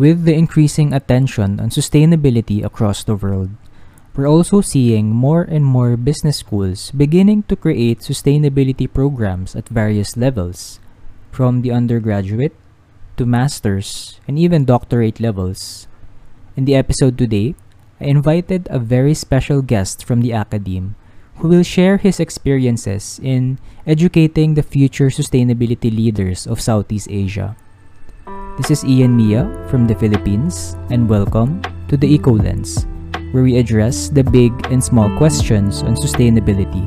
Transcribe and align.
With 0.00 0.24
the 0.24 0.32
increasing 0.32 0.96
attention 0.96 1.60
on 1.60 1.68
sustainability 1.68 2.64
across 2.64 3.04
the 3.04 3.20
world, 3.20 3.52
we're 4.16 4.24
also 4.24 4.64
seeing 4.64 5.12
more 5.12 5.44
and 5.44 5.60
more 5.60 5.92
business 6.00 6.40
schools 6.40 6.88
beginning 6.96 7.44
to 7.52 7.54
create 7.60 8.00
sustainability 8.00 8.88
programs 8.88 9.52
at 9.52 9.68
various 9.68 10.16
levels, 10.16 10.80
from 11.30 11.60
the 11.60 11.76
undergraduate 11.76 12.56
to 13.20 13.28
master's 13.28 14.16
and 14.24 14.40
even 14.40 14.64
doctorate 14.64 15.20
levels. 15.20 15.84
In 16.56 16.64
the 16.64 16.80
episode 16.80 17.18
today, 17.18 17.54
I 18.00 18.08
invited 18.08 18.72
a 18.72 18.80
very 18.80 19.12
special 19.12 19.60
guest 19.60 20.08
from 20.08 20.24
the 20.24 20.32
academe 20.32 20.96
who 21.44 21.48
will 21.52 21.62
share 21.62 22.00
his 22.00 22.16
experiences 22.16 23.20
in 23.22 23.60
educating 23.84 24.54
the 24.54 24.64
future 24.64 25.12
sustainability 25.12 25.92
leaders 25.92 26.46
of 26.46 26.56
Southeast 26.56 27.08
Asia. 27.10 27.54
This 28.58 28.70
is 28.70 28.84
Ian 28.84 29.16
Mia 29.16 29.48
from 29.70 29.86
the 29.86 29.94
Philippines, 29.94 30.76
and 30.90 31.08
welcome 31.08 31.62
to 31.88 31.96
the 31.96 32.06
EcoLens, 32.18 32.86
where 33.32 33.42
we 33.42 33.56
address 33.58 34.08
the 34.08 34.22
big 34.22 34.52
and 34.70 34.82
small 34.82 35.08
questions 35.16 35.82
on 35.82 35.96
sustainability. 35.96 36.84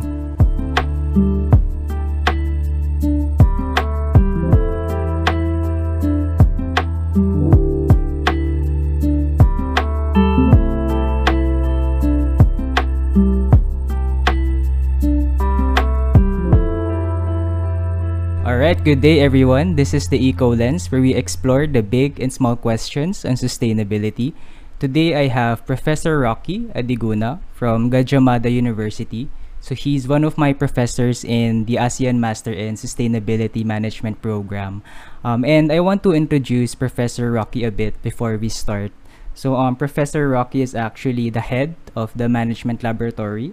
Alright, 18.63 18.85
good 18.88 19.03
day 19.03 19.20
everyone. 19.20 19.76
This 19.76 19.94
is 19.94 20.08
the 20.08 20.16
Eco 20.16 20.55
Lens 20.55 20.88
where 20.88 21.04
we 21.04 21.13
explore 21.13 21.67
the 21.67 21.84
big 21.84 22.23
and 22.23 22.31
small 22.31 22.55
questions 22.55 23.27
on 23.27 23.35
sustainability. 23.35 24.31
Today 24.80 25.20
I 25.20 25.27
have 25.27 25.67
Professor 25.67 26.17
Rocky 26.23 26.71
Adiguna 26.71 27.43
from 27.52 27.91
Gadjah 27.91 28.24
Mada 28.24 28.48
University. 28.48 29.27
So 29.60 29.76
he's 29.76 30.07
one 30.07 30.24
of 30.24 30.37
my 30.37 30.54
professors 30.55 31.27
in 31.27 31.65
the 31.65 31.76
ASEAN 31.76 32.24
Master 32.24 32.55
in 32.55 32.76
Sustainability 32.79 33.68
Management 33.68 34.21
program. 34.21 34.80
Um, 35.27 35.43
and 35.43 35.68
I 35.68 35.82
want 35.82 36.02
to 36.07 36.15
introduce 36.15 36.74
Professor 36.74 37.35
Rocky 37.35 37.65
a 37.65 37.71
bit 37.71 38.02
before 38.02 38.40
we 38.40 38.48
start. 38.48 38.93
So 39.35 39.59
um, 39.59 39.76
Professor 39.76 40.30
Rocky 40.30 40.62
is 40.62 40.74
actually 40.74 41.30
the 41.30 41.43
head 41.43 41.76
of 41.98 42.15
the 42.15 42.30
Management 42.30 42.80
Laboratory 42.82 43.52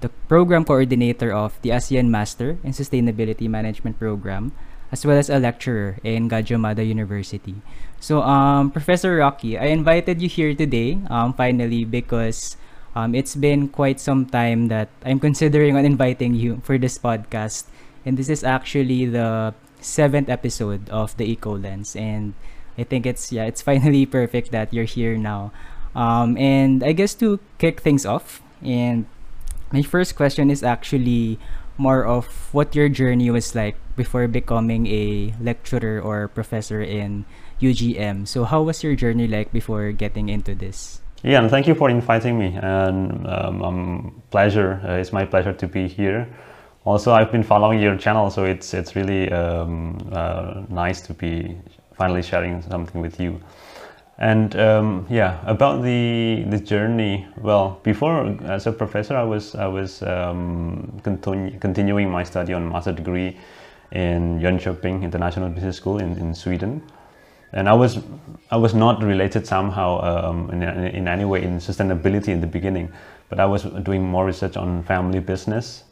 the 0.00 0.08
program 0.30 0.64
coordinator 0.64 1.32
of 1.32 1.58
the 1.62 1.70
ASEAN 1.70 2.08
Master 2.08 2.58
in 2.62 2.70
Sustainability 2.72 3.48
Management 3.48 3.98
Program, 3.98 4.52
as 4.92 5.04
well 5.04 5.18
as 5.18 5.28
a 5.28 5.38
lecturer 5.38 5.98
in 6.04 6.28
Gadjah 6.28 6.58
Mada 6.58 6.84
University. 6.84 7.56
So, 8.00 8.22
um, 8.22 8.70
Professor 8.70 9.16
Rocky, 9.16 9.58
I 9.58 9.74
invited 9.74 10.22
you 10.22 10.28
here 10.28 10.54
today, 10.54 10.98
um, 11.10 11.34
finally, 11.34 11.84
because 11.84 12.56
um, 12.94 13.14
it's 13.14 13.34
been 13.34 13.68
quite 13.68 14.00
some 14.00 14.26
time 14.26 14.68
that 14.68 14.88
I'm 15.04 15.18
considering 15.18 15.76
on 15.76 15.84
inviting 15.84 16.34
you 16.34 16.62
for 16.62 16.78
this 16.78 16.98
podcast. 16.98 17.66
And 18.06 18.16
this 18.16 18.28
is 18.28 18.44
actually 18.44 19.06
the 19.06 19.54
seventh 19.80 20.28
episode 20.28 20.88
of 20.90 21.16
the 21.16 21.26
Eco 21.30 21.58
Lens. 21.58 21.94
And 21.94 22.34
I 22.78 22.84
think 22.84 23.04
it's, 23.04 23.32
yeah, 23.32 23.44
it's 23.44 23.62
finally 23.66 24.06
perfect 24.06 24.52
that 24.52 24.72
you're 24.72 24.88
here 24.88 25.16
now. 25.16 25.52
Um, 25.94 26.36
and 26.38 26.84
I 26.84 26.92
guess 26.92 27.14
to 27.18 27.40
kick 27.58 27.80
things 27.80 28.06
off 28.06 28.42
and 28.62 29.06
my 29.72 29.82
first 29.82 30.16
question 30.16 30.50
is 30.50 30.62
actually 30.62 31.38
more 31.78 32.04
of 32.04 32.26
what 32.52 32.74
your 32.74 32.88
journey 32.88 33.30
was 33.30 33.54
like 33.54 33.76
before 33.96 34.26
becoming 34.26 34.86
a 34.86 35.34
lecturer 35.40 36.00
or 36.00 36.28
professor 36.28 36.82
in 36.82 37.24
UGM. 37.60 38.26
So 38.26 38.44
how 38.44 38.62
was 38.62 38.82
your 38.82 38.96
journey 38.96 39.26
like 39.26 39.52
before 39.52 39.92
getting 39.92 40.28
into 40.28 40.54
this? 40.54 41.00
Yeah, 41.22 41.40
and 41.40 41.50
thank 41.50 41.66
you 41.66 41.74
for 41.74 41.90
inviting 41.90 42.38
me. 42.38 42.56
And 42.60 43.26
um, 43.26 43.62
um, 43.62 44.22
pleasure. 44.30 44.80
Uh, 44.84 44.94
it's 44.94 45.12
my 45.12 45.24
pleasure 45.24 45.52
to 45.52 45.66
be 45.66 45.88
here. 45.88 46.28
Also, 46.84 47.12
I've 47.12 47.32
been 47.32 47.42
following 47.42 47.80
your 47.80 47.96
channel, 47.96 48.30
so 48.30 48.44
it's 48.44 48.72
it's 48.72 48.94
really 48.94 49.30
um, 49.30 49.98
uh, 50.12 50.62
nice 50.68 51.00
to 51.02 51.12
be 51.12 51.56
finally 51.94 52.22
sharing 52.22 52.62
something 52.62 53.02
with 53.02 53.20
you. 53.20 53.40
And 54.18 54.56
um, 54.56 55.06
yeah, 55.08 55.38
about 55.46 55.82
the 55.82 56.44
the 56.50 56.58
journey. 56.58 57.26
Well, 57.40 57.78
before 57.84 58.36
as 58.44 58.66
a 58.66 58.72
professor, 58.72 59.16
I 59.16 59.22
was 59.22 59.54
I 59.54 59.68
was 59.68 60.02
um, 60.02 61.00
continu 61.04 61.60
continuing 61.60 62.10
my 62.10 62.24
study 62.24 62.52
on 62.52 62.68
master 62.68 62.92
degree 62.92 63.36
in 63.92 64.40
Jönköping 64.40 65.02
International 65.02 65.48
Business 65.48 65.76
School 65.76 65.98
in, 65.98 66.18
in 66.18 66.34
Sweden, 66.34 66.82
and 67.52 67.68
I 67.68 67.74
was 67.74 68.00
I 68.50 68.56
was 68.56 68.74
not 68.74 69.00
related 69.04 69.46
somehow 69.46 70.00
um, 70.02 70.50
in, 70.50 70.62
in 70.64 71.06
any 71.06 71.24
way 71.24 71.44
in 71.44 71.58
sustainability 71.58 72.28
in 72.28 72.40
the 72.40 72.46
beginning, 72.48 72.90
but 73.28 73.38
I 73.38 73.46
was 73.46 73.62
doing 73.84 74.02
more 74.02 74.26
research 74.26 74.56
on 74.56 74.82
family 74.82 75.20
business. 75.20 75.84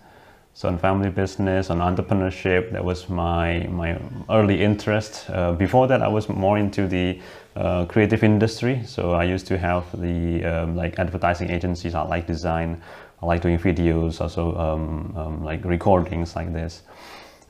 So 0.55 0.69
on 0.69 0.79
family 0.79 1.11
business, 1.11 1.69
on 1.69 1.81
entrepreneurship, 1.81 2.73
that 2.73 2.83
was 2.83 3.09
my 3.09 3.69
my 3.71 3.99
early 4.31 4.63
interest. 4.65 5.31
Uh, 5.31 5.53
before 5.53 5.87
that, 5.87 6.03
I 6.03 6.09
was 6.09 6.29
more 6.29 6.59
into 6.59 6.89
the 6.89 7.21
uh, 7.57 7.87
creative 7.87 8.23
industry. 8.23 8.83
So 8.85 9.13
I 9.13 9.25
used 9.25 9.47
to 9.49 9.59
have 9.59 9.85
the 10.01 10.45
um, 10.45 10.77
like 10.77 10.99
advertising 10.99 11.51
agencies. 11.51 11.95
I 11.95 12.03
like 12.03 12.27
design. 12.27 12.83
I 13.23 13.27
like 13.27 13.41
doing 13.41 13.59
videos, 13.59 14.21
also 14.21 14.55
um, 14.57 15.17
um, 15.17 15.45
like 15.45 15.65
recordings 15.65 16.37
like 16.37 16.53
this. 16.53 16.83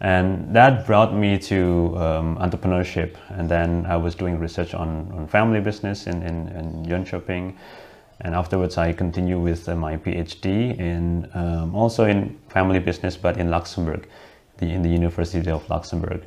And 0.00 0.55
that 0.55 0.87
brought 0.87 1.15
me 1.15 1.39
to 1.39 1.94
um, 1.97 2.37
entrepreneurship. 2.37 3.17
And 3.31 3.49
then 3.49 3.87
I 3.87 3.97
was 3.97 4.15
doing 4.15 4.39
research 4.39 4.75
on, 4.75 5.11
on 5.12 5.27
family 5.27 5.61
business 5.61 6.06
in, 6.06 6.23
in, 6.23 6.49
in. 6.49 7.56
And 8.21 8.34
afterwards, 8.34 8.78
I 8.78 8.93
continue 8.93 9.38
with 9.38 9.69
uh, 9.69 9.77
my 9.77 9.97
PhD 9.97 10.78
in 10.78 11.28
um, 11.34 11.75
also 11.75 12.05
in 12.05 12.38
family 12.49 12.78
business, 12.78 13.17
but 13.17 13.37
in 13.37 13.50
Luxembourg, 13.50 14.09
the, 14.59 14.67
in 14.67 14.83
the 14.83 14.88
University 14.88 15.50
of 15.50 15.69
Luxembourg. 15.69 16.23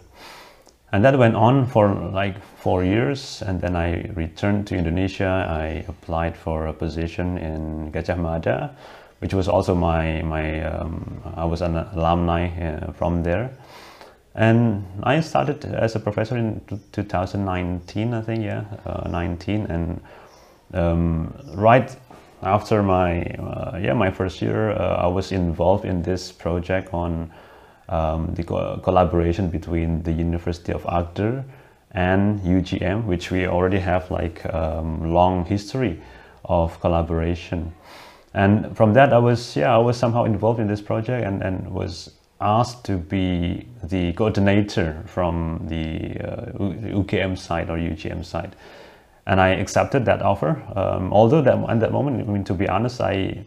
And 0.92 1.06
that 1.06 1.18
went 1.18 1.36
on 1.36 1.68
for 1.68 1.94
like 1.94 2.44
four 2.58 2.84
years. 2.84 3.44
And 3.44 3.62
then 3.62 3.76
I 3.76 4.10
returned 4.16 4.68
to 4.68 4.76
Indonesia. 4.76 5.46
I 5.48 5.86
applied 5.88 6.36
for 6.36 6.68
a 6.68 6.74
position 6.74 7.38
in 7.38 7.92
Gadjah 7.92 8.18
Mada, 8.18 8.76
which 9.20 9.34
was 9.34 9.48
also 9.48 9.76
my, 9.76 10.22
my 10.24 10.64
um, 10.64 11.22
I 11.36 11.46
was 11.46 11.62
an 11.62 11.78
alumni 11.78 12.48
uh, 12.48 12.92
from 12.94 13.22
there. 13.24 13.52
And 14.34 14.86
I 15.04 15.20
started 15.22 15.66
as 15.66 15.96
a 15.96 16.00
professor 16.00 16.38
in 16.38 16.62
2019, 16.92 18.14
I 18.14 18.22
think, 18.22 18.44
yeah, 18.44 18.64
uh, 18.86 19.10
19. 19.10 19.66
And 19.66 20.02
um, 20.74 21.34
right 21.56 21.96
after 22.42 22.82
my, 22.82 23.22
uh, 23.24 23.78
yeah, 23.82 23.94
my 23.94 24.10
first 24.10 24.42
year, 24.42 24.72
uh, 24.72 25.04
I 25.04 25.08
was 25.08 25.32
involved 25.32 25.86
in 25.86 26.02
this 26.02 26.32
project 26.32 26.94
on 26.94 27.32
um, 27.90 28.34
the 28.36 28.44
co 28.44 28.80
collaboration 28.84 29.50
between 29.50 30.04
the 30.04 30.12
University 30.12 30.72
of 30.72 30.84
Agder 30.84 31.44
and 31.92 32.40
UGM, 32.42 33.06
which 33.06 33.32
we 33.32 33.48
already 33.48 33.80
have 33.80 34.10
like 34.12 34.46
um, 34.54 35.12
long 35.12 35.46
history 35.46 36.00
of 36.46 36.80
collaboration. 36.80 37.74
And 38.34 38.78
from 38.78 38.94
that, 38.94 39.12
I 39.12 39.18
was 39.18 39.56
yeah, 39.56 39.76
I 39.76 39.80
was 39.80 39.98
somehow 39.98 40.26
involved 40.26 40.60
in 40.60 40.68
this 40.68 40.82
project 40.82 41.26
and, 41.26 41.42
and 41.42 41.72
was 41.72 42.12
asked 42.42 42.86
to 42.86 42.98
be 42.98 43.68
the 43.84 44.14
coordinator 44.14 45.04
from 45.06 45.66
the 45.68 46.18
uh, 46.24 46.52
UKM 47.04 47.38
side 47.38 47.70
or 47.70 47.78
UGM 47.78 48.24
side. 48.24 48.56
And 49.26 49.42
I 49.42 49.50
accepted 49.50 50.06
that 50.06 50.22
offer. 50.22 50.62
Um, 50.76 51.12
although 51.12 51.42
that 51.42 51.58
at 51.70 51.80
that 51.82 51.92
moment, 51.92 52.28
I 52.28 52.32
mean, 52.32 52.44
to 52.46 52.54
be 52.54 52.68
honest, 52.68 53.02
I 53.02 53.46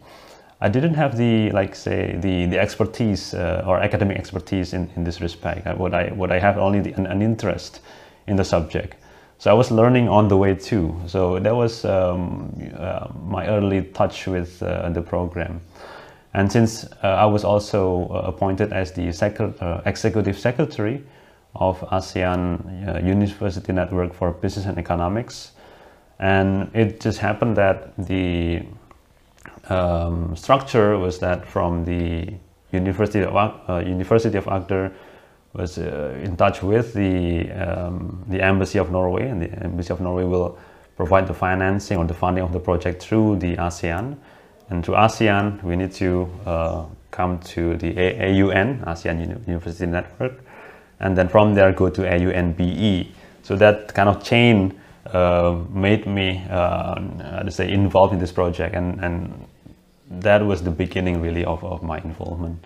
I 0.63 0.69
didn't 0.69 0.95
have 0.95 1.17
the 1.17 1.51
like 1.51 1.75
say 1.75 2.17
the 2.21 2.47
the 2.47 2.59
expertise 2.61 3.35
uh, 3.35 3.65
or 3.67 3.79
academic 3.81 4.17
expertise 4.17 4.73
in, 4.73 4.89
in 4.95 5.03
this 5.03 5.21
respect. 5.21 5.67
I, 5.67 5.75
what 5.75 5.93
I 5.93 6.13
what 6.13 6.31
I 6.31 6.39
have 6.39 6.57
only 6.57 6.81
the, 6.81 6.93
an, 6.93 7.07
an, 7.07 7.21
interest 7.21 7.81
in 8.29 8.37
the 8.37 8.45
subject. 8.45 8.95
So 9.39 9.51
I 9.51 9.55
was 9.55 9.73
learning 9.73 10.09
on 10.09 10.29
the 10.29 10.37
way 10.37 10.55
too. 10.55 10.95
So 11.09 11.41
that 11.41 11.57
was 11.57 11.85
um, 11.85 12.55
uh, 12.79 13.09
my 13.29 13.49
early 13.49 13.83
touch 13.83 14.29
with 14.29 14.63
uh, 14.63 14.89
the 14.91 15.03
program. 15.03 15.61
And 16.33 16.51
since 16.53 16.85
uh, 17.03 17.09
I 17.09 17.27
was 17.27 17.43
also 17.43 18.09
uh, 18.09 18.29
appointed 18.29 18.73
as 18.73 18.93
the 18.93 19.11
sec 19.13 19.41
uh, 19.41 19.81
executive 19.85 20.39
secretary 20.39 21.03
of 21.57 21.81
ASEAN 21.91 23.05
University 23.05 23.73
Network 23.73 24.15
for 24.15 24.31
Business 24.31 24.67
and 24.67 24.79
Economics, 24.79 25.53
and 26.21 26.71
it 26.73 27.01
just 27.01 27.19
happened 27.19 27.57
that 27.57 27.93
the 27.99 28.63
um, 29.73 30.37
structure 30.37 30.99
was 30.99 31.19
that 31.21 31.47
from 31.47 31.85
the 31.85 32.35
University 32.73 33.23
of 33.25 33.35
uh, 33.35 33.79
University 33.79 34.37
of 34.39 34.45
Agder 34.47 34.93
was 35.53 35.79
uh, 35.79 36.19
in 36.23 36.37
touch 36.37 36.63
with 36.63 36.95
the 36.95 37.51
um, 37.53 38.25
the 38.29 38.41
Embassy 38.41 38.79
of 38.79 38.91
Norway, 38.91 39.29
and 39.29 39.43
the 39.43 39.51
Embassy 39.65 39.93
of 39.93 40.01
Norway 40.01 40.25
will 40.25 40.59
provide 40.97 41.27
the 41.27 41.35
financing 41.35 41.99
or 41.99 42.05
the 42.05 42.15
funding 42.15 42.45
of 42.45 42.53
the 42.53 42.61
project 42.61 43.03
through 43.03 43.37
the 43.37 43.57
ASEAN, 43.57 44.17
and 44.71 44.85
through 44.85 44.95
ASEAN 44.95 45.63
we 45.63 45.77
need 45.77 45.93
to 45.93 46.29
uh, 46.47 46.85
come 47.11 47.39
to 47.41 47.77
the 47.77 47.91
AUN 47.99 48.81
ASEAN 48.87 49.47
University 49.47 49.87
Network, 49.87 50.43
and 51.01 51.17
then 51.17 51.29
from 51.29 51.55
there 51.55 51.73
go 51.73 51.91
to 51.91 52.03
AUNBE. 52.03 53.09
So 53.43 53.57
that 53.57 53.93
kind 53.95 54.09
of 54.09 54.23
chain 54.23 54.81
uh, 55.13 55.59
made 55.71 56.07
me, 56.07 56.43
uh, 56.49 57.51
say, 57.51 57.71
involved 57.71 58.15
in 58.15 58.21
this 58.21 58.33
project, 58.33 58.75
and 58.75 59.01
and 59.05 59.47
that 60.21 60.45
was 60.45 60.63
the 60.63 60.71
beginning 60.71 61.21
really 61.21 61.45
of, 61.45 61.65
of 61.65 61.83
my 61.83 61.99
involvement. 61.99 62.65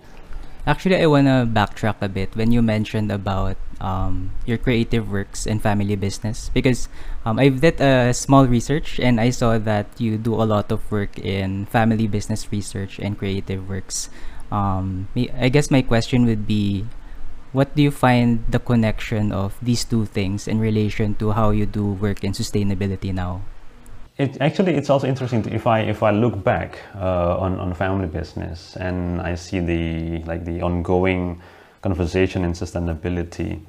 Actually, 0.67 1.01
I 1.01 1.07
wanna 1.07 1.47
backtrack 1.47 2.03
a 2.03 2.09
bit 2.09 2.35
when 2.35 2.51
you 2.51 2.61
mentioned 2.61 3.13
about 3.13 3.57
um, 3.81 4.33
your 4.47 4.59
creative 4.59 5.11
works 5.11 5.47
and 5.47 5.63
family 5.63 5.95
business 5.95 6.51
because 6.53 6.89
um, 7.25 7.39
I've 7.39 7.61
did 7.61 7.81
a 7.81 8.13
small 8.13 8.47
research 8.47 8.99
and 8.99 9.21
I 9.21 9.31
saw 9.31 9.59
that 9.59 9.87
you 9.99 10.19
do 10.19 10.35
a 10.35 10.43
lot 10.43 10.73
of 10.73 10.91
work 10.91 11.21
in 11.21 11.67
family 11.67 12.09
business 12.09 12.51
research 12.51 12.99
and 12.99 13.17
creative 13.17 13.69
works. 13.69 14.11
Um, 14.51 15.07
I 15.39 15.49
guess 15.51 15.71
my 15.71 15.83
question 15.83 16.27
would 16.27 16.49
be, 16.49 16.87
what 17.53 17.77
do 17.77 17.83
you 17.83 17.93
find 17.93 18.45
the 18.49 18.59
connection 18.59 19.31
of 19.31 19.55
these 19.63 19.85
two 19.85 20.05
things 20.05 20.49
in 20.49 20.59
relation 20.59 21.15
to 21.17 21.31
how 21.31 21.51
you 21.51 21.67
do 21.67 21.87
work 21.87 22.25
in 22.25 22.33
sustainability 22.33 23.15
now? 23.15 23.43
It, 24.19 24.41
actually, 24.41 24.75
it's 24.75 24.89
also 24.89 25.07
interesting 25.07 25.43
to, 25.43 25.55
if 25.55 25.67
I 25.67 25.81
if 25.81 26.03
I 26.03 26.11
look 26.11 26.43
back 26.43 26.79
uh, 26.95 27.37
on 27.39 27.61
on 27.61 27.75
family 27.75 28.07
business 28.07 28.77
and 28.77 29.21
I 29.21 29.35
see 29.35 29.61
the 29.61 30.25
like 30.25 30.45
the 30.45 30.63
ongoing 30.63 31.43
conversation 31.83 32.45
in 32.45 32.53
sustainability. 32.53 33.61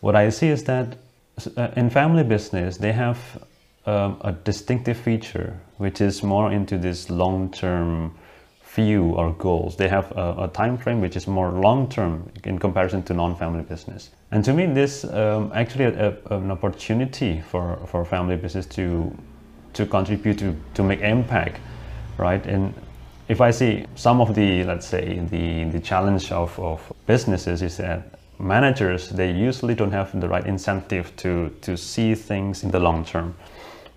What 0.00 0.16
I 0.16 0.30
see 0.30 0.48
is 0.48 0.64
that 0.64 0.98
uh, 1.56 1.68
in 1.76 1.90
family 1.90 2.24
business 2.24 2.78
they 2.78 2.92
have 2.92 3.18
um, 3.86 4.16
a 4.22 4.32
distinctive 4.32 4.96
feature 4.96 5.56
which 5.78 6.00
is 6.00 6.22
more 6.22 6.50
into 6.50 6.78
this 6.78 7.08
long-term 7.08 8.12
view 8.74 9.14
or 9.14 9.32
goals. 9.34 9.76
They 9.76 9.88
have 9.88 10.10
a, 10.16 10.44
a, 10.44 10.48
time 10.48 10.76
frame 10.76 11.00
which 11.00 11.16
is 11.16 11.26
more 11.26 11.50
long-term 11.52 12.30
in 12.44 12.58
comparison 12.58 13.02
to 13.04 13.14
non-family 13.14 13.62
business. 13.62 14.10
And 14.32 14.44
to 14.44 14.52
me, 14.52 14.66
this 14.66 15.04
um, 15.04 15.52
actually 15.54 15.84
a, 15.84 16.16
a, 16.30 16.38
an 16.38 16.50
opportunity 16.50 17.40
for 17.40 17.78
for 17.86 18.04
family 18.04 18.36
business 18.36 18.66
to 18.66 19.16
to 19.76 19.86
contribute 19.86 20.38
to, 20.38 20.56
to 20.74 20.82
make 20.82 21.00
impact, 21.00 21.60
right? 22.18 22.44
And 22.46 22.74
if 23.28 23.40
I 23.40 23.50
see 23.50 23.86
some 23.94 24.20
of 24.20 24.34
the, 24.34 24.64
let's 24.64 24.86
say, 24.86 25.18
the, 25.30 25.64
the 25.64 25.80
challenge 25.80 26.32
of, 26.32 26.58
of 26.58 26.92
businesses 27.06 27.62
is 27.62 27.76
that 27.76 28.18
managers, 28.38 29.10
they 29.10 29.30
usually 29.30 29.74
don't 29.74 29.92
have 29.92 30.18
the 30.18 30.28
right 30.28 30.46
incentive 30.46 31.14
to, 31.16 31.50
to 31.62 31.76
see 31.76 32.14
things 32.14 32.64
in 32.64 32.70
the 32.70 32.80
long 32.80 33.04
term 33.04 33.34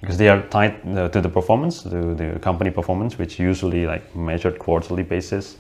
because 0.01 0.17
they 0.17 0.29
are 0.29 0.41
tied 0.47 0.79
uh, 0.97 1.09
to 1.09 1.19
the 1.19 1.29
performance, 1.29 1.83
to 1.83 2.15
the 2.15 2.39
company 2.39 2.71
performance, 2.71 3.17
which 3.17 3.37
usually 3.37 3.85
like 3.85 4.15
measured 4.15 4.57
quarterly 4.57 5.03
basis. 5.03 5.57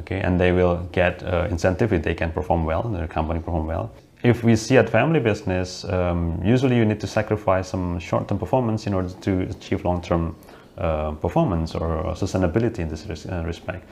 Okay, 0.00 0.20
and 0.20 0.38
they 0.38 0.52
will 0.52 0.86
get 0.92 1.22
uh, 1.22 1.48
incentive 1.50 1.94
if 1.94 2.02
they 2.02 2.14
can 2.14 2.30
perform 2.30 2.66
well, 2.66 2.82
the 2.82 3.08
company 3.08 3.40
perform 3.40 3.66
well 3.66 3.90
if 4.22 4.42
we 4.42 4.56
see 4.56 4.76
at 4.76 4.90
family 4.90 5.20
business, 5.20 5.84
um, 5.84 6.40
usually 6.44 6.76
you 6.76 6.84
need 6.84 7.00
to 7.00 7.06
sacrifice 7.06 7.68
some 7.68 7.98
short-term 7.98 8.38
performance 8.38 8.86
in 8.86 8.94
order 8.94 9.10
to 9.10 9.42
achieve 9.42 9.84
long-term 9.84 10.34
uh, 10.76 11.12
performance 11.12 11.74
or 11.74 12.14
sustainability 12.14 12.80
in 12.80 12.88
this 12.88 13.06
res 13.06 13.26
uh, 13.26 13.42
respect. 13.46 13.84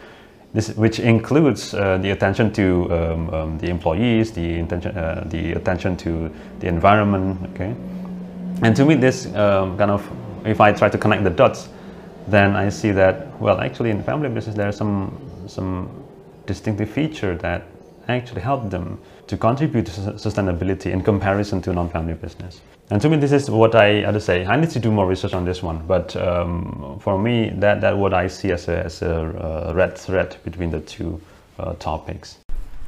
This, 0.52 0.74
which 0.76 1.00
includes 1.00 1.74
uh, 1.74 1.98
the 1.98 2.10
attention 2.10 2.52
to 2.52 2.92
um, 2.92 3.30
um, 3.34 3.58
the 3.58 3.68
employees, 3.68 4.32
the 4.32 4.60
uh, 4.60 5.24
the 5.28 5.52
attention 5.52 5.96
to 5.98 6.30
the 6.60 6.68
environment. 6.68 7.38
Okay, 7.52 7.74
and 8.62 8.74
to 8.76 8.84
me, 8.84 8.94
this 8.94 9.26
um, 9.34 9.76
kind 9.76 9.90
of, 9.90 10.08
if 10.44 10.60
I 10.60 10.72
try 10.72 10.88
to 10.88 10.98
connect 10.98 11.24
the 11.24 11.30
dots, 11.30 11.68
then 12.28 12.56
I 12.56 12.70
see 12.70 12.92
that 12.92 13.38
well, 13.40 13.60
actually, 13.60 13.90
in 13.90 14.02
family 14.02 14.28
business, 14.28 14.56
there 14.56 14.68
are 14.68 14.72
some 14.72 15.10
some 15.46 15.88
distinctive 16.46 16.88
feature 16.88 17.36
that 17.36 17.64
actually 18.08 18.40
help 18.40 18.70
them 18.70 18.98
to 19.26 19.36
contribute 19.36 19.86
to 19.86 19.92
sustainability 20.12 20.92
in 20.92 21.02
comparison 21.02 21.60
to 21.62 21.72
non-family 21.72 22.14
business. 22.14 22.60
And 22.90 23.02
to 23.02 23.08
me, 23.08 23.16
this 23.16 23.32
is 23.32 23.50
what 23.50 23.74
I 23.74 24.02
have 24.02 24.14
to 24.14 24.20
say. 24.20 24.46
I 24.46 24.54
need 24.56 24.70
to 24.70 24.78
do 24.78 24.92
more 24.92 25.06
research 25.06 25.34
on 25.34 25.44
this 25.44 25.62
one, 25.62 25.84
but 25.86 26.14
um, 26.16 26.98
for 27.00 27.18
me, 27.18 27.50
that 27.56 27.80
that 27.80 27.98
what 27.98 28.14
I 28.14 28.28
see 28.28 28.52
as 28.52 28.68
a 28.68 28.84
as 28.84 29.02
a 29.02 29.12
uh, 29.12 29.72
red 29.74 29.98
thread 29.98 30.36
between 30.44 30.70
the 30.70 30.80
two 30.80 31.20
uh, 31.58 31.74
topics. 31.74 32.38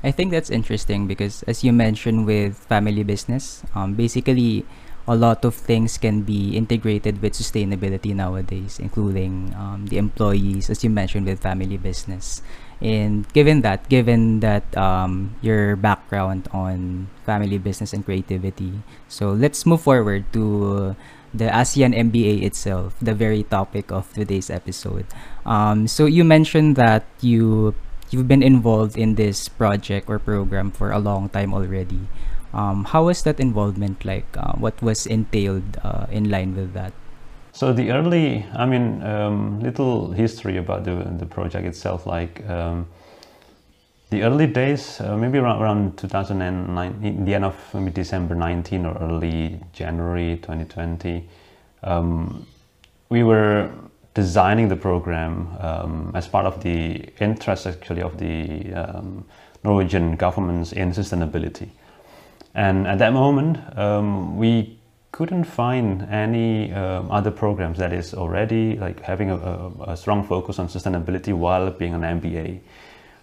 I 0.05 0.13
think 0.13 0.31
that's 0.31 0.51
interesting 0.51 1.09
because, 1.09 1.43
as 1.49 1.65
you 1.65 1.73
mentioned 1.73 2.27
with 2.27 2.55
family 2.55 3.03
business, 3.03 3.65
um, 3.75 3.95
basically 3.95 4.65
a 5.09 5.17
lot 5.17 5.45
of 5.45 5.55
things 5.55 5.99
can 5.99 6.23
be 6.23 6.55
integrated 6.57 7.21
with 7.21 7.33
sustainability 7.33 8.15
nowadays, 8.15 8.79
including 8.79 9.53
um, 9.59 9.87
the 9.87 9.99
employees, 9.99 10.71
as 10.71 10.85
you 10.85 10.91
mentioned 10.91 11.27
with 11.27 11.41
family 11.41 11.79
business. 11.79 12.43
And 12.81 13.27
given 13.33 13.63
that, 13.63 13.89
given 13.89 14.41
that 14.41 14.63
um, 14.77 15.35
your 15.43 15.75
background 15.75 16.49
on 16.53 17.09
family 17.27 17.59
business 17.59 17.93
and 17.93 18.05
creativity, 18.05 18.83
so 19.09 19.31
let's 19.31 19.67
move 19.67 19.83
forward 19.83 20.33
to 20.33 20.95
the 21.35 21.49
ASEAN 21.51 21.95
MBA 21.95 22.43
itself, 22.43 22.97
the 23.03 23.15
very 23.15 23.43
topic 23.43 23.91
of 23.91 24.13
today's 24.15 24.49
episode. 24.49 25.07
Um, 25.45 25.89
so 25.89 26.07
you 26.07 26.25
mentioned 26.25 26.77
that 26.77 27.05
you 27.21 27.75
you've 28.11 28.29
been 28.29 28.43
involved 28.43 28.97
in 28.97 29.17
this 29.17 29.49
project 29.49 30.09
or 30.09 30.19
program 30.19 30.71
for 30.71 30.91
a 30.91 30.99
long 30.99 31.29
time 31.29 31.53
already. 31.53 32.09
Um, 32.55 32.85
how 32.85 33.05
was 33.05 33.23
that 33.25 33.39
involvement 33.41 34.05
like? 34.05 34.27
Uh, 34.37 34.57
what 34.57 34.81
was 34.81 35.07
entailed 35.07 35.77
uh, 35.85 36.07
in 36.11 36.31
line 36.31 36.57
with 36.57 36.73
that? 36.73 36.93
So 37.59 37.73
the 37.73 37.91
early, 37.91 38.47
I 38.55 38.67
mean, 38.67 39.03
um, 39.03 39.59
little 39.59 40.13
history 40.13 40.59
about 40.59 40.85
the, 40.85 40.95
the 41.19 41.27
project 41.27 41.67
itself, 41.67 42.07
like 42.07 42.49
um, 42.49 42.87
the 44.11 44.23
early 44.23 44.47
days, 44.47 45.01
uh, 45.01 45.17
maybe 45.17 45.39
around, 45.39 45.61
around 45.61 45.99
2009, 45.99 47.01
in 47.03 47.25
the 47.25 47.35
end 47.35 47.45
of 47.45 47.57
maybe 47.75 47.91
December 47.91 48.37
19 48.37 48.87
or 48.87 48.97
early 48.99 49.59
January 49.73 50.37
2020, 50.37 51.29
um, 51.83 52.47
we 53.09 53.25
were 53.25 53.69
designing 54.15 54.69
the 54.69 54.77
program 54.77 55.49
um, 55.59 56.13
as 56.15 56.29
part 56.29 56.47
of 56.47 56.63
the 56.63 57.09
interest 57.19 57.67
actually 57.67 58.03
of 58.03 58.19
the 58.19 58.73
um, 58.73 59.25
Norwegian 59.65 60.15
governments 60.15 60.71
in 60.71 60.93
sustainability. 60.93 61.71
And 62.55 62.87
at 62.87 62.99
that 62.99 63.13
moment, 63.13 63.59
um, 63.77 64.37
we 64.37 64.78
couldn't 65.19 65.43
find 65.43 66.03
any 66.13 66.73
um, 66.73 67.11
other 67.11 67.33
programs 67.33 67.77
that 67.77 67.93
is 67.93 68.15
already 68.15 68.77
like 68.77 69.01
having 69.01 69.31
a, 69.31 69.37
a, 69.37 69.73
a, 69.89 69.97
strong 69.97 70.23
focus 70.23 70.61
on 70.61 70.69
sustainability 70.69 71.33
while 71.33 71.69
being 71.73 71.93
an 71.93 72.03
MBA. 72.03 72.61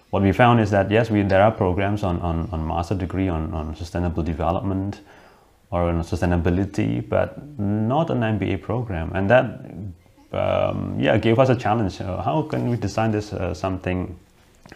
What 0.09 0.21
we 0.21 0.33
found 0.33 0.59
is 0.59 0.71
that 0.71 0.91
yes, 0.91 1.09
we, 1.09 1.21
there 1.21 1.41
are 1.41 1.53
programs 1.53 2.03
on, 2.03 2.19
on, 2.19 2.49
on 2.51 2.67
master 2.67 2.95
degree 2.95 3.29
on, 3.29 3.53
on 3.53 3.77
sustainable 3.77 4.23
development 4.23 4.99
or 5.71 5.83
on 5.83 6.01
sustainability, 6.01 7.07
but 7.07 7.41
not 7.57 8.09
an 8.09 8.19
MBA 8.19 8.61
program. 8.61 9.13
And 9.15 9.29
that 9.29 9.45
um, 10.33 10.99
yeah, 10.99 11.15
gave 11.15 11.39
us 11.39 11.47
a 11.47 11.55
challenge. 11.55 12.01
Uh, 12.01 12.21
how 12.21 12.41
can 12.41 12.69
we 12.69 12.75
design 12.75 13.11
this 13.11 13.31
uh, 13.31 13.53
something 13.53 14.19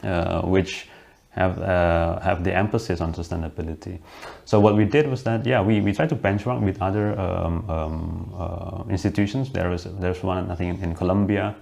uh, 0.04 0.44
which 0.44 0.88
have 1.32 1.62
uh, 1.62 2.20
have 2.22 2.44
the 2.44 2.54
emphasis 2.56 3.02
on 3.02 3.14
sustainability. 3.14 4.00
So 4.46 4.60
what 4.60 4.76
we 4.76 4.86
did 4.86 5.08
was 5.08 5.24
that 5.24 5.46
yeah 5.46 5.62
we, 5.62 5.80
we 5.82 5.94
tried 5.94 6.10
to 6.10 6.16
benchmark 6.16 6.62
with 6.62 6.82
other 6.82 7.20
um, 7.20 7.70
um, 7.70 8.34
uh, 8.38 8.84
institutions. 8.90 9.52
There 9.52 9.70
was 9.70 9.84
there's 9.84 10.24
one 10.24 10.50
I 10.52 10.56
think 10.56 10.78
in, 10.78 10.90
in, 10.90 10.96
Colombia, 10.96 11.56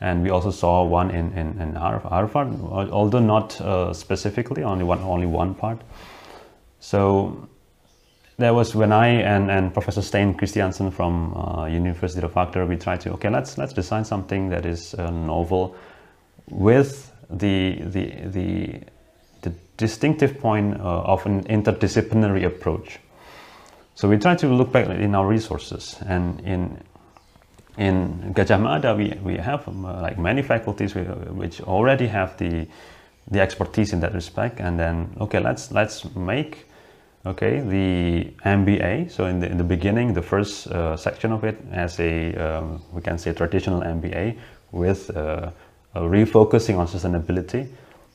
and 0.00 0.22
we 0.22 0.30
also 0.30 0.50
saw 0.50 0.84
one 0.84 1.10
in 1.10 1.32
in, 1.32 1.60
in 1.60 1.74
Harvard, 1.74 2.58
although 2.90 3.20
not 3.20 3.60
uh, 3.60 3.92
specifically 3.92 4.64
only 4.64 4.84
one 4.84 5.00
only 5.00 5.26
one 5.26 5.54
part. 5.54 5.80
So 6.80 7.48
that 8.38 8.54
was 8.54 8.74
when 8.74 8.92
I 8.92 9.08
and, 9.08 9.50
and 9.50 9.72
Professor 9.72 10.02
Stein 10.02 10.34
Kristiansen 10.34 10.92
from 10.92 11.36
uh, 11.36 11.66
University 11.66 12.24
of 12.24 12.32
Agder 12.34 12.66
we 12.66 12.76
tried 12.76 13.00
to 13.02 13.12
okay 13.12 13.28
let's 13.28 13.58
let's 13.58 13.72
design 13.72 14.04
something 14.04 14.48
that 14.48 14.64
is 14.64 14.94
uh, 14.94 15.10
novel 15.10 15.76
with 16.50 17.12
the 17.30 17.78
the 17.82 18.10
the 18.26 18.80
distinctive 19.76 20.38
point 20.40 20.80
uh, 20.80 21.12
of 21.12 21.24
an 21.26 21.44
interdisciplinary 21.44 22.44
approach. 22.44 22.98
So 23.94 24.08
we 24.08 24.18
try 24.18 24.34
to 24.36 24.48
look 24.48 24.72
back 24.72 24.88
in 24.88 25.14
our 25.14 25.26
resources 25.26 25.96
and 26.06 26.40
in 26.40 26.82
in 27.78 28.34
Gadjah 28.34 28.60
Mada 28.60 28.94
we, 28.94 29.18
we 29.22 29.36
have 29.36 29.66
um, 29.66 29.84
uh, 29.84 30.00
like 30.02 30.18
many 30.18 30.42
faculties 30.42 30.94
which 30.94 31.60
already 31.62 32.06
have 32.06 32.36
the 32.36 32.66
the 33.30 33.40
expertise 33.40 33.92
in 33.92 34.00
that 34.00 34.12
respect 34.12 34.60
and 34.60 34.78
then 34.78 35.08
okay 35.20 35.38
let's 35.40 35.70
let's 35.72 36.04
make 36.14 36.66
okay 37.24 37.60
the 37.60 38.24
MBA 38.44 39.10
so 39.10 39.26
in 39.26 39.40
the, 39.40 39.46
in 39.46 39.56
the 39.56 39.64
beginning 39.64 40.12
the 40.12 40.22
first 40.22 40.66
uh, 40.66 40.96
section 40.96 41.32
of 41.32 41.44
it 41.44 41.56
as 41.70 41.98
a 42.00 42.34
um, 42.34 42.82
we 42.92 43.00
can 43.00 43.16
say 43.16 43.32
traditional 43.32 43.80
MBA 43.80 44.36
with 44.72 45.16
uh, 45.16 45.50
refocusing 45.94 46.78
on 46.78 46.86
sustainability 46.86 47.68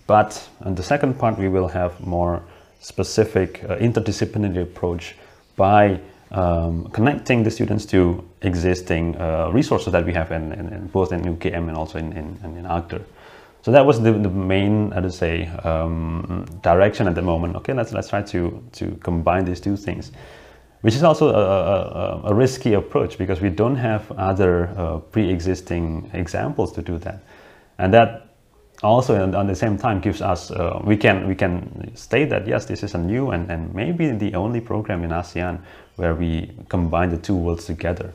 but 0.07 0.47
in 0.65 0.75
the 0.75 0.83
second 0.83 1.19
part, 1.19 1.37
we 1.37 1.49
will 1.49 1.67
have 1.67 1.99
more 1.99 2.41
specific 2.79 3.63
uh, 3.63 3.75
interdisciplinary 3.77 4.63
approach 4.63 5.15
by 5.55 5.99
um, 6.31 6.89
connecting 6.89 7.43
the 7.43 7.51
students 7.51 7.85
to 7.85 8.23
existing 8.41 9.15
uh, 9.17 9.49
resources 9.53 9.91
that 9.93 10.05
we 10.05 10.13
have 10.13 10.31
in, 10.31 10.51
in, 10.53 10.67
in, 10.73 10.87
both 10.87 11.11
in 11.11 11.21
UKM 11.23 11.67
and 11.67 11.77
also 11.77 11.99
in, 11.99 12.11
in, 12.13 12.37
in 12.43 12.63
Agder. 12.63 13.03
So 13.61 13.71
that 13.71 13.85
was 13.85 14.01
the, 14.01 14.13
the 14.13 14.29
main, 14.29 14.93
I 14.93 15.01
would 15.01 15.13
say, 15.13 15.47
um, 15.63 16.45
direction 16.63 17.07
at 17.07 17.15
the 17.15 17.21
moment. 17.21 17.55
Okay, 17.57 17.73
let's 17.73 17.91
let's 17.91 18.09
try 18.09 18.21
to 18.21 18.63
to 18.73 18.91
combine 19.03 19.45
these 19.45 19.59
two 19.59 19.75
things. 19.75 20.11
which 20.81 20.95
is 20.95 21.03
also 21.03 21.29
a, 21.29 21.33
a, 21.33 22.31
a, 22.31 22.33
risky 22.33 22.73
approach 22.73 23.17
because 23.17 23.41
we 23.41 23.49
don't 23.49 23.75
have 23.75 24.11
other 24.11 24.67
uh, 24.77 24.99
pre-existing 25.11 26.09
examples 26.13 26.71
to 26.71 26.81
do 26.81 26.97
that. 26.99 27.23
And 27.79 27.93
that 27.93 28.26
also 28.84 29.15
and 29.22 29.34
at 29.36 29.48
the 29.48 29.55
same 29.55 29.77
time 29.77 30.00
gives 30.00 30.22
us, 30.22 30.51
uh, 30.51 30.79
we, 30.84 30.98
can, 30.98 31.27
we 31.27 31.36
can 31.36 31.96
state 31.96 32.29
that 32.29 32.48
yes, 32.48 32.65
this 32.65 32.84
is 32.84 32.93
a 32.93 32.98
new 32.98 33.31
and, 33.31 33.50
and 33.50 33.74
maybe 33.74 34.12
the 34.12 34.36
only 34.36 34.62
program 34.62 35.03
in 35.03 35.10
ASEAN 35.12 35.60
where 35.96 36.13
we 36.13 36.51
combine 36.69 37.10
the 37.10 37.17
two 37.17 37.36
worlds 37.36 37.65
together. 37.65 38.13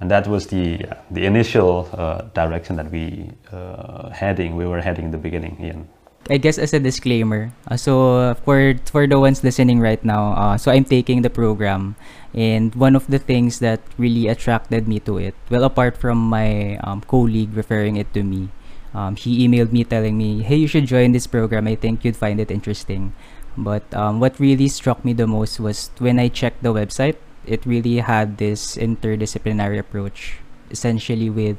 And 0.00 0.10
that 0.10 0.26
was 0.26 0.48
the, 0.48 0.84
the 1.12 1.24
initial 1.24 1.88
uh, 1.92 2.22
direction 2.34 2.74
that 2.76 2.90
we 2.90 3.30
uh, 3.52 4.10
heading, 4.10 4.56
we 4.56 4.66
were 4.66 4.80
heading 4.80 5.04
in 5.06 5.10
the 5.12 5.18
beginning, 5.18 5.56
Ian. 5.60 5.88
I 6.30 6.38
guess 6.38 6.58
as 6.58 6.72
a 6.72 6.78
disclaimer, 6.78 7.50
uh, 7.66 7.76
so 7.76 8.34
for 8.46 8.78
for 8.86 9.10
the 9.10 9.18
ones 9.18 9.42
listening 9.42 9.80
right 9.82 9.98
now, 10.04 10.38
uh, 10.38 10.56
so 10.56 10.70
I'm 10.70 10.86
taking 10.86 11.22
the 11.22 11.30
program, 11.30 11.96
and 12.30 12.70
one 12.78 12.94
of 12.94 13.10
the 13.10 13.18
things 13.18 13.58
that 13.58 13.82
really 13.98 14.28
attracted 14.30 14.86
me 14.86 15.02
to 15.02 15.18
it, 15.18 15.34
well, 15.50 15.64
apart 15.64 15.98
from 15.98 16.18
my 16.22 16.78
um, 16.86 17.02
colleague 17.10 17.50
referring 17.58 17.96
it 17.98 18.14
to 18.14 18.22
me, 18.22 18.54
um, 18.94 19.16
he 19.16 19.46
emailed 19.46 19.72
me 19.72 19.84
telling 19.84 20.16
me, 20.16 20.42
"Hey, 20.42 20.56
you 20.56 20.66
should 20.66 20.86
join 20.86 21.12
this 21.12 21.26
program. 21.26 21.66
I 21.66 21.74
think 21.76 22.04
you'd 22.04 22.16
find 22.16 22.40
it 22.40 22.50
interesting." 22.50 23.12
But 23.56 23.84
um, 23.94 24.20
what 24.20 24.40
really 24.40 24.68
struck 24.68 25.04
me 25.04 25.12
the 25.12 25.26
most 25.26 25.60
was 25.60 25.90
when 25.98 26.18
I 26.18 26.28
checked 26.28 26.62
the 26.62 26.72
website. 26.72 27.16
It 27.44 27.66
really 27.66 27.98
had 27.98 28.38
this 28.38 28.76
interdisciplinary 28.76 29.78
approach, 29.78 30.38
essentially 30.70 31.28
with 31.28 31.58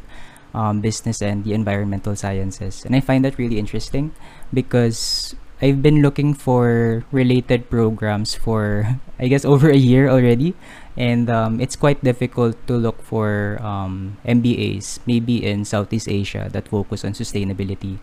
um, 0.53 0.79
business 0.79 1.21
and 1.21 1.43
the 1.43 1.53
environmental 1.53 2.15
sciences. 2.15 2.85
And 2.85 2.95
I 2.95 3.01
find 3.01 3.25
that 3.25 3.37
really 3.37 3.59
interesting 3.59 4.15
because 4.53 5.35
I've 5.63 5.79
been 5.79 6.03
looking 6.03 6.35
for 6.35 7.07
related 7.15 7.71
programs 7.71 8.35
for, 8.35 8.99
I 9.15 9.31
guess, 9.31 9.45
over 9.47 9.71
a 9.71 9.79
year 9.79 10.11
already. 10.11 10.59
And 10.99 11.31
um, 11.31 11.63
it's 11.63 11.79
quite 11.79 12.03
difficult 12.03 12.59
to 12.67 12.75
look 12.75 13.01
for 13.01 13.57
um, 13.63 14.17
MBAs, 14.27 14.99
maybe 15.07 15.39
in 15.39 15.63
Southeast 15.63 16.11
Asia, 16.11 16.49
that 16.51 16.67
focus 16.67 17.05
on 17.07 17.13
sustainability. 17.13 17.97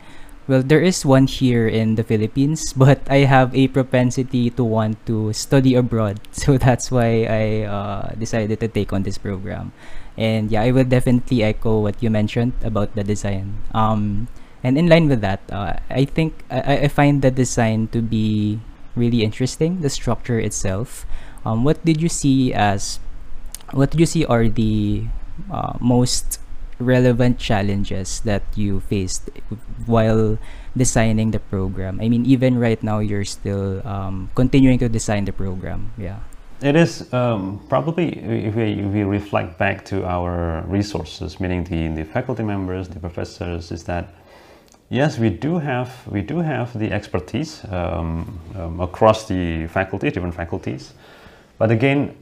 Well, 0.49 0.65
there 0.65 0.81
is 0.81 1.05
one 1.05 1.29
here 1.29 1.69
in 1.69 1.95
the 1.95 2.03
Philippines, 2.03 2.73
but 2.77 3.05
I 3.13 3.29
have 3.29 3.55
a 3.55 3.69
propensity 3.69 4.49
to 4.57 4.65
want 4.65 4.97
to 5.05 5.33
study 5.37 5.77
abroad. 5.77 6.19
So 6.33 6.57
that's 6.57 6.91
why 6.91 7.29
I 7.29 7.69
uh, 7.69 8.17
decided 8.17 8.59
to 8.61 8.69
take 8.69 8.93
on 8.93 9.05
this 9.05 9.19
program. 9.19 9.73
And 10.17 10.51
yeah, 10.51 10.63
I 10.63 10.73
will 10.73 10.89
definitely 10.89 11.45
echo 11.45 11.79
what 11.79 12.03
you 12.03 12.09
mentioned 12.09 12.57
about 12.65 12.97
the 12.97 13.05
design. 13.05 13.61
Um, 13.77 14.29
and 14.63 14.77
in 14.77 14.89
line 14.89 15.09
with 15.09 15.21
that, 15.21 15.41
uh, 15.51 15.75
I 15.89 16.05
think 16.05 16.45
I, 16.51 16.85
I 16.85 16.89
find 16.89 17.23
the 17.23 17.31
design 17.31 17.89
to 17.89 18.03
be 18.03 18.61
really 18.95 19.23
interesting. 19.23 19.81
The 19.81 19.91
structure 19.91 20.39
itself. 20.39 21.07
Um, 21.45 21.65
what 21.65 21.85
did 21.85 22.03
you 22.03 22.09
see 22.09 22.53
as? 22.53 23.01
What 23.73 23.91
did 23.91 24.01
you 24.01 24.07
see 24.07 24.25
are 24.27 24.49
the 24.49 25.07
uh, 25.51 25.79
most 25.81 26.41
relevant 26.81 27.39
challenges 27.39 28.21
that 28.21 28.43
you 28.57 28.81
faced 28.81 29.31
while 29.87 30.39
designing 30.77 31.31
the 31.31 31.39
program? 31.39 32.01
I 32.01 32.09
mean, 32.09 32.27
even 32.27 32.59
right 32.59 32.83
now, 32.83 32.99
you're 32.99 33.25
still 33.25 33.87
um, 33.87 34.31
continuing 34.35 34.79
to 34.81 34.89
design 34.89 35.25
the 35.25 35.33
program. 35.33 35.93
Yeah. 35.97 36.19
It 36.63 36.77
is 36.77 37.11
um, 37.15 37.65
probably, 37.71 38.13
if 38.19 38.55
we, 38.55 38.73
if 38.73 38.93
we, 38.93 39.03
reflect 39.05 39.57
back 39.57 39.83
to 39.87 40.05
our 40.05 40.63
resources, 40.69 41.41
meaning 41.41 41.65
the, 41.65 41.89
the 41.89 42.05
faculty 42.05 42.43
members, 42.43 42.89
the 42.89 43.01
professors, 43.01 43.73
is 43.73 43.85
that 43.85 44.13
yes, 44.91 45.19
we 45.19 45.31
do 45.31 45.59
have, 45.59 46.07
we 46.07 46.21
do 46.21 46.39
have 46.39 46.79
the 46.79 46.93
expertise 46.93 47.65
um, 47.71 48.39
um, 48.57 48.81
across 48.81 49.27
the 49.27 49.67
faculty, 49.69 50.11
different 50.11 50.35
faculties. 50.35 50.93
But 51.57 51.71
again, 51.71 52.15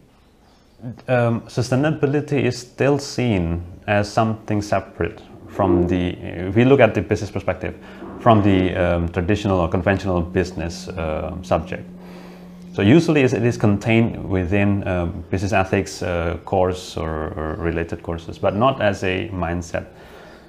um, 1.09 1.41
sustainability 1.43 2.45
is 2.45 2.57
still 2.59 2.99
seen 2.99 3.65
as 3.87 4.13
something 4.13 4.63
separate 4.63 5.21
from 5.49 5.89
the, 5.89 6.11
if 6.49 6.55
we 6.55 6.65
look 6.65 6.79
at 6.79 6.95
the 6.95 7.01
business 7.01 7.31
perspective, 7.31 7.75
from 8.21 8.43
the 8.43 8.75
um, 8.77 9.09
traditional 9.09 9.59
or 9.59 9.69
conventional 9.69 10.21
business 10.21 10.89
uh, 10.89 11.35
subject. 11.43 11.89
So 12.75 12.83
usually 12.83 13.23
it 13.23 13.33
is 13.33 13.57
contained 13.57 14.29
within 14.29 14.87
um, 14.87 15.25
business 15.31 15.53
ethics 15.53 16.03
uh, 16.03 16.39
course 16.45 16.97
or, 16.97 17.33
or, 17.35 17.55
related 17.57 18.03
courses, 18.05 18.39
but 18.39 18.55
not 18.55 18.81
as 18.81 19.03
a 19.03 19.29
mindset. 19.31 19.87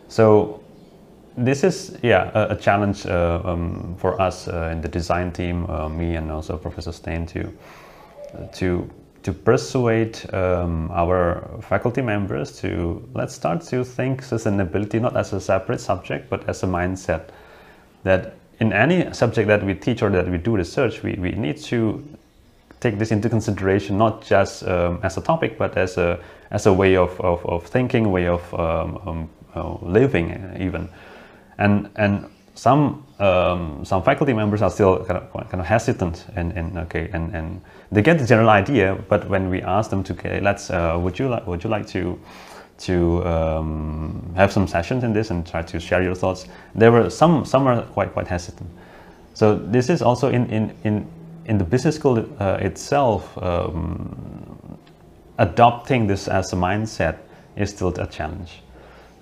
So 0.09 0.58
this 1.45 1.63
is, 1.63 1.97
yeah, 2.03 2.31
a, 2.33 2.53
a 2.53 2.55
challenge 2.55 3.05
uh, 3.05 3.41
um, 3.43 3.95
for 3.97 4.19
us 4.21 4.47
uh, 4.47 4.69
in 4.71 4.81
the 4.81 4.87
design 4.87 5.31
team, 5.31 5.69
uh, 5.69 5.89
me 5.89 6.15
and 6.15 6.31
also 6.31 6.57
Professor 6.57 6.91
Steen 6.91 7.25
to, 7.27 7.51
to, 8.53 8.89
to 9.23 9.33
persuade 9.33 10.19
um, 10.33 10.91
our 10.91 11.59
faculty 11.61 12.01
members 12.01 12.59
to, 12.59 13.07
let's 13.13 13.33
start 13.33 13.61
to 13.61 13.83
think 13.83 14.23
sustainability 14.23 14.99
not 14.99 15.15
as 15.15 15.33
a 15.33 15.39
separate 15.39 15.81
subject, 15.81 16.29
but 16.29 16.47
as 16.49 16.63
a 16.63 16.67
mindset 16.67 17.29
that 18.03 18.35
in 18.59 18.73
any 18.73 19.11
subject 19.13 19.47
that 19.47 19.63
we 19.63 19.73
teach 19.73 20.01
or 20.01 20.09
that 20.09 20.29
we 20.29 20.37
do 20.37 20.55
research, 20.55 21.01
we, 21.03 21.13
we 21.13 21.31
need 21.31 21.57
to 21.57 22.03
take 22.79 22.97
this 22.97 23.11
into 23.11 23.29
consideration 23.29 23.97
not 23.97 24.21
just 24.21 24.63
um, 24.67 24.99
as 25.03 25.17
a 25.17 25.21
topic, 25.21 25.57
but 25.57 25.77
as 25.77 25.97
a 25.97 26.19
as 26.51 26.65
a 26.65 26.73
way 26.73 26.95
of, 26.95 27.19
of, 27.21 27.45
of 27.45 27.65
thinking, 27.67 28.11
way 28.11 28.27
of 28.27 28.53
um, 28.53 28.99
um, 29.05 29.29
uh, 29.55 29.77
living 29.81 30.57
even. 30.59 30.89
And 31.59 31.89
and 31.95 32.25
some 32.55 33.05
um, 33.19 33.85
some 33.85 34.01
faculty 34.03 34.33
members 34.33 34.61
are 34.61 34.71
still 34.71 35.05
kind 35.05 35.19
of 35.19 35.49
kind 35.49 35.61
of 35.61 35.65
hesitant 35.65 36.25
and, 36.35 36.51
and 36.53 36.77
okay 36.77 37.09
and, 37.13 37.35
and 37.35 37.61
they 37.91 38.01
get 38.01 38.17
the 38.17 38.25
general 38.25 38.49
idea, 38.49 38.97
but 39.07 39.29
when 39.29 39.49
we 39.49 39.61
ask 39.61 39.89
them 39.89 40.03
to 40.03 40.13
okay, 40.13 40.39
let's 40.41 40.69
uh, 40.69 40.97
would 40.99 41.19
you 41.19 41.29
like 41.29 41.47
would 41.47 41.63
you 41.63 41.69
like 41.69 41.87
to 41.87 42.19
to 42.79 43.25
um, 43.25 44.33
have 44.35 44.51
some 44.51 44.67
sessions 44.67 45.03
in 45.03 45.13
this 45.13 45.31
and 45.31 45.45
try 45.45 45.61
to 45.61 45.79
share 45.79 46.01
your 46.01 46.15
thoughts. 46.15 46.47
There 46.75 46.91
were 46.91 47.09
some 47.09 47.45
some 47.45 47.67
are 47.67 47.81
quite 47.81 48.13
quite 48.13 48.27
hesitant. 48.27 48.69
So 49.33 49.55
this 49.55 49.89
is 49.89 50.01
also 50.01 50.29
in 50.29 50.49
in 50.49 50.75
in 50.83 51.07
in 51.45 51.57
the 51.57 51.63
business 51.63 51.95
school 51.95 52.25
uh, 52.39 52.57
itself, 52.61 53.37
um, 53.41 54.77
adopting 55.37 56.07
this 56.07 56.27
as 56.27 56.53
a 56.53 56.55
mindset 56.55 57.17
is 57.55 57.69
still 57.69 57.89
a 57.99 58.07
challenge. 58.07 58.61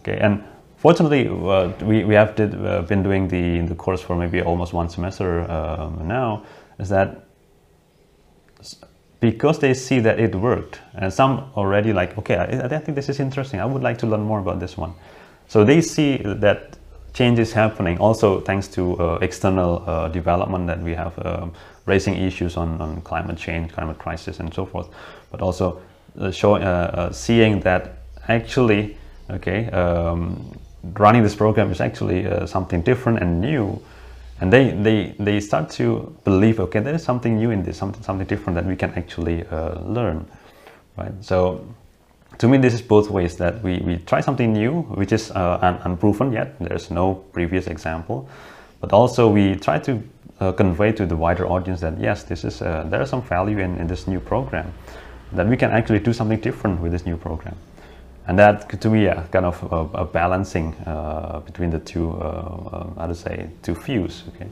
Okay, 0.02 0.18
and 0.20 0.44
fortunately, 0.78 1.28
uh, 1.28 1.72
we, 1.86 2.04
we 2.04 2.16
have 2.16 2.36
did, 2.36 2.54
uh, 2.54 2.82
been 2.84 3.04
doing 3.04 3.28
the, 3.28 3.62
the 3.68 3.76
course 3.76 4.02
for 4.02 4.16
maybe 4.16 4.42
almost 4.42 4.74
one 4.74 4.90
semester 4.90 5.50
um, 5.52 6.08
now, 6.08 6.44
is 6.80 6.90
that 6.90 7.24
because 9.20 9.60
they 9.60 9.74
see 9.74 10.00
that 10.00 10.20
it 10.20 10.36
worked, 10.36 10.80
and 10.94 11.12
some 11.12 11.52
already 11.56 11.92
like, 11.92 12.18
okay, 12.18 12.36
I, 12.36 12.66
I 12.66 12.80
think 12.80 12.96
this 12.96 13.10
is 13.10 13.20
interesting, 13.20 13.60
I 13.60 13.66
would 13.66 13.82
like 13.82 13.98
to 14.00 14.08
learn 14.08 14.22
more 14.22 14.40
about 14.40 14.60
this 14.60 14.78
one. 14.78 14.94
So 15.48 15.64
they 15.64 15.82
see 15.82 16.18
that 16.18 16.78
change 17.14 17.40
is 17.40 17.52
happening 17.52 17.98
also 17.98 18.42
thanks 18.42 18.68
to 18.68 18.96
uh, 19.00 19.18
external 19.22 19.84
uh, 19.88 20.08
development 20.10 20.68
that 20.68 20.80
we 20.80 20.94
have 20.94 21.18
um, 21.26 21.52
raising 21.88 22.16
issues 22.16 22.58
on, 22.58 22.80
on 22.80 23.02
climate 23.02 23.38
change, 23.38 23.72
climate 23.72 23.98
crisis, 23.98 24.40
and 24.40 24.54
so 24.54 24.66
forth, 24.66 24.90
but 25.32 25.42
also 25.42 25.82
uh, 26.20 26.30
showing, 26.30 26.62
uh, 26.62 26.92
uh, 26.94 27.12
seeing 27.12 27.60
that 27.62 28.04
actually, 28.28 28.98
okay, 29.32 29.66
um, 29.72 30.60
running 30.94 31.24
this 31.24 31.36
program 31.36 31.72
is 31.72 31.82
actually 31.82 32.28
uh, 32.28 32.46
something 32.46 32.82
different 32.82 33.20
and 33.20 33.42
new, 33.42 33.82
and 34.40 34.54
they, 34.54 34.72
they, 34.72 35.16
they 35.20 35.40
start 35.40 35.70
to 35.72 36.16
believe, 36.24 36.60
okay, 36.60 36.80
there 36.80 36.94
is 36.94 37.04
something 37.04 37.38
new 37.38 37.52
in 37.52 37.64
this, 37.64 37.78
something, 37.78 38.04
something 38.04 38.28
different 38.28 38.56
that 38.56 38.66
we 38.66 38.76
can 38.76 38.94
actually 38.94 39.46
uh, 39.48 39.80
learn, 39.82 40.26
right? 40.96 41.12
So 41.22 41.66
to 42.38 42.48
me, 42.48 42.58
this 42.58 42.74
is 42.74 42.82
both 42.82 43.10
ways 43.10 43.38
that 43.38 43.64
we, 43.64 43.80
we 43.80 43.98
try 43.98 44.22
something 44.22 44.54
new, 44.54 44.82
which 44.82 45.12
is 45.12 45.32
uh, 45.32 45.60
un 45.62 45.80
unproven 45.84 46.32
yet. 46.32 46.60
There's 46.60 46.92
no 46.92 47.16
previous 47.34 47.68
example, 47.68 48.30
but 48.80 48.94
also 48.94 49.28
we 49.28 49.56
try 49.56 49.80
to 49.80 50.04
uh, 50.40 50.52
convey 50.52 50.92
to 50.92 51.06
the 51.08 51.16
wider 51.16 51.48
audience 51.48 51.82
that 51.82 52.00
yes, 52.00 52.24
this 52.24 52.44
is 52.44 52.62
uh, 52.62 52.86
there 52.90 53.02
is 53.02 53.10
some 53.10 53.24
value 53.24 53.58
in, 53.58 53.80
in 53.80 53.88
this 53.88 54.08
new 54.08 54.20
program, 54.20 54.72
that 55.32 55.48
we 55.48 55.58
can 55.58 55.72
actually 55.72 56.00
do 56.00 56.14
something 56.14 56.40
different 56.40 56.80
with 56.80 56.92
this 56.92 57.06
new 57.06 57.18
program, 57.18 57.56
and 58.28 58.38
that 58.38 58.82
to 58.82 58.90
me, 58.90 59.06
yeah, 59.06 59.24
kind 59.32 59.46
of 59.46 59.62
a, 59.72 60.02
a 60.02 60.06
balancing 60.06 60.74
uh, 60.86 61.40
between 61.46 61.70
the 61.70 61.80
two, 61.80 62.12
uh, 62.12 62.24
uh, 62.24 63.00
how 63.00 63.08
to 63.08 63.16
say, 63.16 63.50
two 63.64 63.74
views. 63.74 64.24
Okay, 64.36 64.48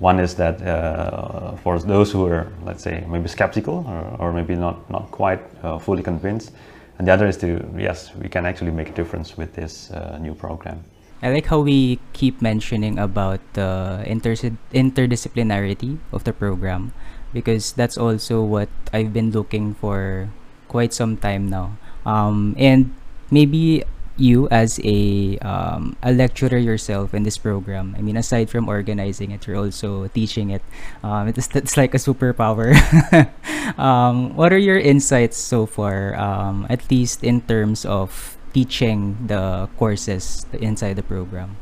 one 0.00 0.18
is 0.18 0.34
that 0.34 0.60
uh, 0.62 1.56
for 1.56 1.78
those 1.78 2.10
who 2.12 2.26
are, 2.26 2.52
let's 2.64 2.82
say, 2.82 3.04
maybe 3.08 3.28
skeptical 3.28 3.84
or, 3.88 4.16
or 4.18 4.32
maybe 4.32 4.54
not 4.56 4.90
not 4.90 5.10
quite 5.10 5.40
fully 5.80 6.02
convinced, 6.02 6.52
and 6.98 7.06
the 7.06 7.12
other 7.12 7.26
is 7.26 7.36
to 7.38 7.64
yes, 7.78 8.14
we 8.16 8.28
can 8.28 8.44
actually 8.44 8.72
make 8.72 8.90
a 8.90 8.94
difference 8.94 9.36
with 9.36 9.54
this 9.54 9.90
new 10.20 10.34
program. 10.34 10.84
I 11.22 11.30
like 11.30 11.46
how 11.46 11.60
we 11.60 12.00
keep 12.12 12.42
mentioning 12.42 12.98
about 12.98 13.38
the 13.52 14.02
inter- 14.04 14.34
interdisciplinarity 14.74 15.98
of 16.10 16.24
the 16.24 16.32
program 16.32 16.92
because 17.32 17.72
that's 17.72 17.96
also 17.96 18.42
what 18.42 18.68
I've 18.92 19.12
been 19.12 19.30
looking 19.30 19.74
for 19.74 20.28
quite 20.66 20.92
some 20.92 21.16
time 21.16 21.46
now. 21.46 21.78
Um, 22.04 22.56
and 22.58 22.90
maybe 23.32 23.82
you 24.20 24.46
as 24.52 24.78
a 24.84 25.38
um, 25.40 25.96
a 26.02 26.12
lecturer 26.12 26.58
yourself 26.58 27.14
in 27.14 27.24
this 27.24 27.38
program? 27.38 27.96
I 27.96 28.02
mean, 28.02 28.16
aside 28.16 28.50
from 28.50 28.68
organizing 28.68 29.32
it, 29.32 29.46
you're 29.46 29.56
also 29.56 30.06
teaching 30.08 30.50
it. 30.50 30.62
Um, 31.02 31.28
it's, 31.28 31.48
it's 31.56 31.76
like 31.76 31.94
a 31.94 31.98
superpower. 31.98 32.76
um, 33.78 34.36
what 34.36 34.52
are 34.52 34.60
your 34.60 34.78
insights 34.78 35.38
so 35.38 35.66
far, 35.66 36.14
um, 36.14 36.66
at 36.68 36.90
least 36.90 37.24
in 37.24 37.40
terms 37.40 37.84
of 37.84 38.36
teaching 38.52 39.16
the 39.26 39.68
courses 39.78 40.46
inside 40.60 40.94
the 40.96 41.02
program? 41.02 41.56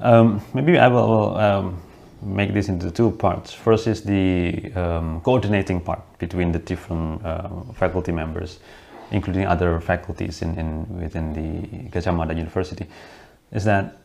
Um, 0.00 0.40
maybe 0.54 0.78
I 0.78 0.88
will 0.88 1.36
um, 1.36 1.82
make 2.22 2.54
this 2.54 2.68
into 2.68 2.90
two 2.90 3.10
parts. 3.10 3.52
First 3.52 3.86
is 3.86 4.02
the 4.02 4.72
um, 4.74 5.20
coordinating 5.20 5.80
part 5.80 6.00
between 6.18 6.52
the 6.52 6.58
different 6.58 7.24
uh, 7.24 7.48
faculty 7.74 8.12
members, 8.12 8.60
including 9.10 9.46
other 9.46 9.80
faculties 9.80 10.42
in, 10.42 10.58
in 10.58 11.00
within 11.00 11.32
the 11.32 11.90
Gadjah 11.90 12.14
Mada 12.14 12.34
University. 12.34 12.86
Is 13.52 13.64
that 13.64 13.96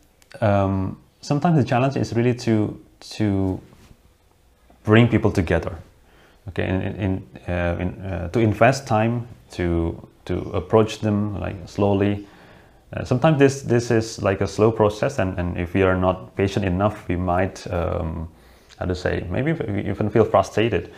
um, 0.41 0.97
sometimes 1.21 1.57
the 1.57 1.63
challenge 1.63 1.97
is 1.97 2.13
really 2.13 2.33
to 2.35 2.79
to 3.17 3.59
bring 4.83 5.07
people 5.07 5.31
together, 5.31 5.75
okay, 6.49 6.67
in, 6.67 6.81
in, 6.81 7.27
uh, 7.47 7.77
in 7.79 7.89
uh, 8.01 8.29
to 8.29 8.39
invest 8.39 8.87
time 8.87 9.27
to 9.51 10.07
to 10.25 10.35
approach 10.53 10.99
them 10.99 11.39
like 11.39 11.55
slowly 11.67 12.25
uh, 12.95 13.03
sometimes 13.03 13.39
this 13.39 13.61
this 13.63 13.91
is 13.91 14.21
like 14.21 14.41
a 14.41 14.47
slow 14.47 14.71
process, 14.71 15.19
and, 15.19 15.37
and 15.37 15.57
if 15.57 15.73
we 15.73 15.81
are 15.81 15.97
not 15.97 16.35
patient 16.35 16.65
enough, 16.65 17.07
we 17.07 17.15
might 17.15 17.65
um, 17.71 18.29
how 18.79 18.85
to 18.85 18.95
say 18.95 19.25
maybe 19.29 19.51
even 19.89 20.09
feel 20.09 20.25
frustrated. 20.25 20.91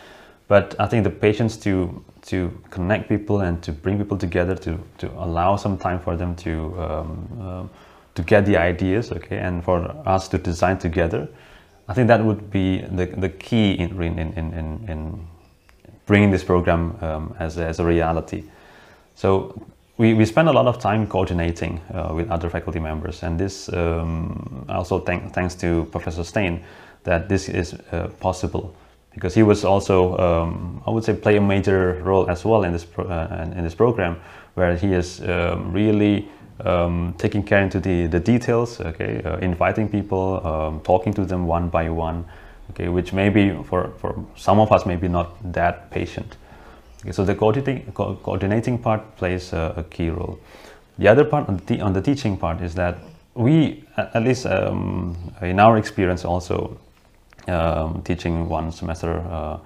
But 0.47 0.75
I 0.79 0.87
think 0.87 1.03
the 1.03 1.09
patience 1.09 1.57
to 1.57 2.03
to 2.27 2.51
connect 2.69 3.09
people 3.09 3.41
and 3.41 3.61
to 3.63 3.71
bring 3.71 3.97
people 3.97 4.17
together 4.17 4.55
to 4.55 4.77
to 4.97 5.11
allow 5.17 5.57
some 5.57 5.77
time 5.77 5.99
for 5.99 6.15
them 6.17 6.35
to 6.35 6.51
um, 6.81 7.27
uh, 7.41 7.63
to 8.15 8.21
get 8.23 8.45
the 8.45 8.57
ideas, 8.57 9.11
okay, 9.11 9.37
and 9.37 9.63
for 9.63 9.79
us 10.05 10.27
to 10.29 10.37
design 10.37 10.77
together. 10.77 11.27
I 11.89 11.93
think 11.93 12.07
that 12.07 12.23
would 12.23 12.49
be 12.49 12.79
the 12.79 13.05
the 13.05 13.29
key 13.29 13.73
in 13.73 14.01
in 14.01 14.33
in 14.33 14.53
in, 14.53 14.85
in 14.87 15.27
bringing 16.05 16.31
this 16.31 16.43
program 16.43 16.97
um, 17.01 17.35
as 17.39 17.57
a, 17.57 17.65
as 17.65 17.79
a 17.79 17.85
reality. 17.85 18.43
So 19.15 19.61
we, 19.97 20.13
we 20.13 20.25
spend 20.25 20.47
a 20.47 20.51
lot 20.51 20.67
of 20.67 20.79
time 20.79 21.05
coordinating 21.07 21.81
uh, 21.93 22.13
with 22.13 22.29
other 22.31 22.49
faculty 22.49 22.79
members 22.79 23.23
and 23.23 23.39
this 23.39 23.67
um, 23.73 24.65
also 24.69 24.99
thank, 24.99 25.33
thanks 25.33 25.55
to 25.55 25.85
Professor 25.91 26.23
Stein 26.23 26.63
that 27.03 27.27
this 27.29 27.49
is 27.49 27.73
uh, 27.91 28.07
possible 28.19 28.75
because 29.17 29.33
he 29.33 29.43
was 29.43 29.65
also 29.65 30.17
um, 30.17 30.81
I 30.85 30.91
would 30.91 31.03
say 31.03 31.13
play 31.13 31.37
a 31.37 31.41
major 31.41 32.01
role 32.03 32.29
as 32.29 32.45
well 32.45 32.63
in 32.63 32.71
this 32.71 32.85
uh, 32.97 33.51
in 33.57 33.63
this 33.63 33.75
program 33.75 34.19
where 34.53 34.75
he 34.75 34.93
is 34.93 35.21
um, 35.21 35.73
really 35.73 36.27
um, 36.63 37.13
taking 37.17 37.43
care 37.43 37.61
into 37.61 37.79
the, 37.79 38.07
the 38.07 38.19
details 38.19 38.79
okay 38.79 39.21
uh, 39.25 39.37
inviting 39.37 39.89
people 39.89 40.45
um, 40.45 40.81
talking 40.81 41.13
to 41.13 41.25
them 41.25 41.47
one 41.47 41.69
by 41.69 41.89
one 41.89 42.25
okay 42.69 42.89
which 42.89 43.13
maybe 43.13 43.57
for, 43.63 43.91
for 43.97 44.25
some 44.35 44.59
of 44.59 44.71
us 44.71 44.85
maybe 44.85 45.07
not 45.07 45.29
that 45.53 45.89
patient 45.89 46.37
Okay, 47.01 47.11
so 47.11 47.23
the 47.23 47.35
coordinating, 47.35 47.91
co 47.93 48.15
coordinating 48.15 48.77
part 48.79 49.15
plays 49.17 49.53
a, 49.53 49.73
a, 49.77 49.83
key 49.83 50.09
role. 50.09 50.39
The 50.97 51.07
other 51.07 51.23
part 51.23 51.47
on 51.47 51.61
the, 51.67 51.79
on 51.81 51.93
the 51.93 52.01
teaching 52.01 52.37
part 52.37 52.61
is 52.61 52.73
that 52.75 52.97
we, 53.35 53.83
at 53.95 54.23
least 54.23 54.47
um, 54.47 55.15
in 55.41 55.59
our 55.59 55.77
experience 55.77 56.25
also, 56.25 56.77
um, 57.47 58.01
teaching 58.03 58.49
one 58.49 58.71
semester 58.71 59.19
uh, 59.19 59.57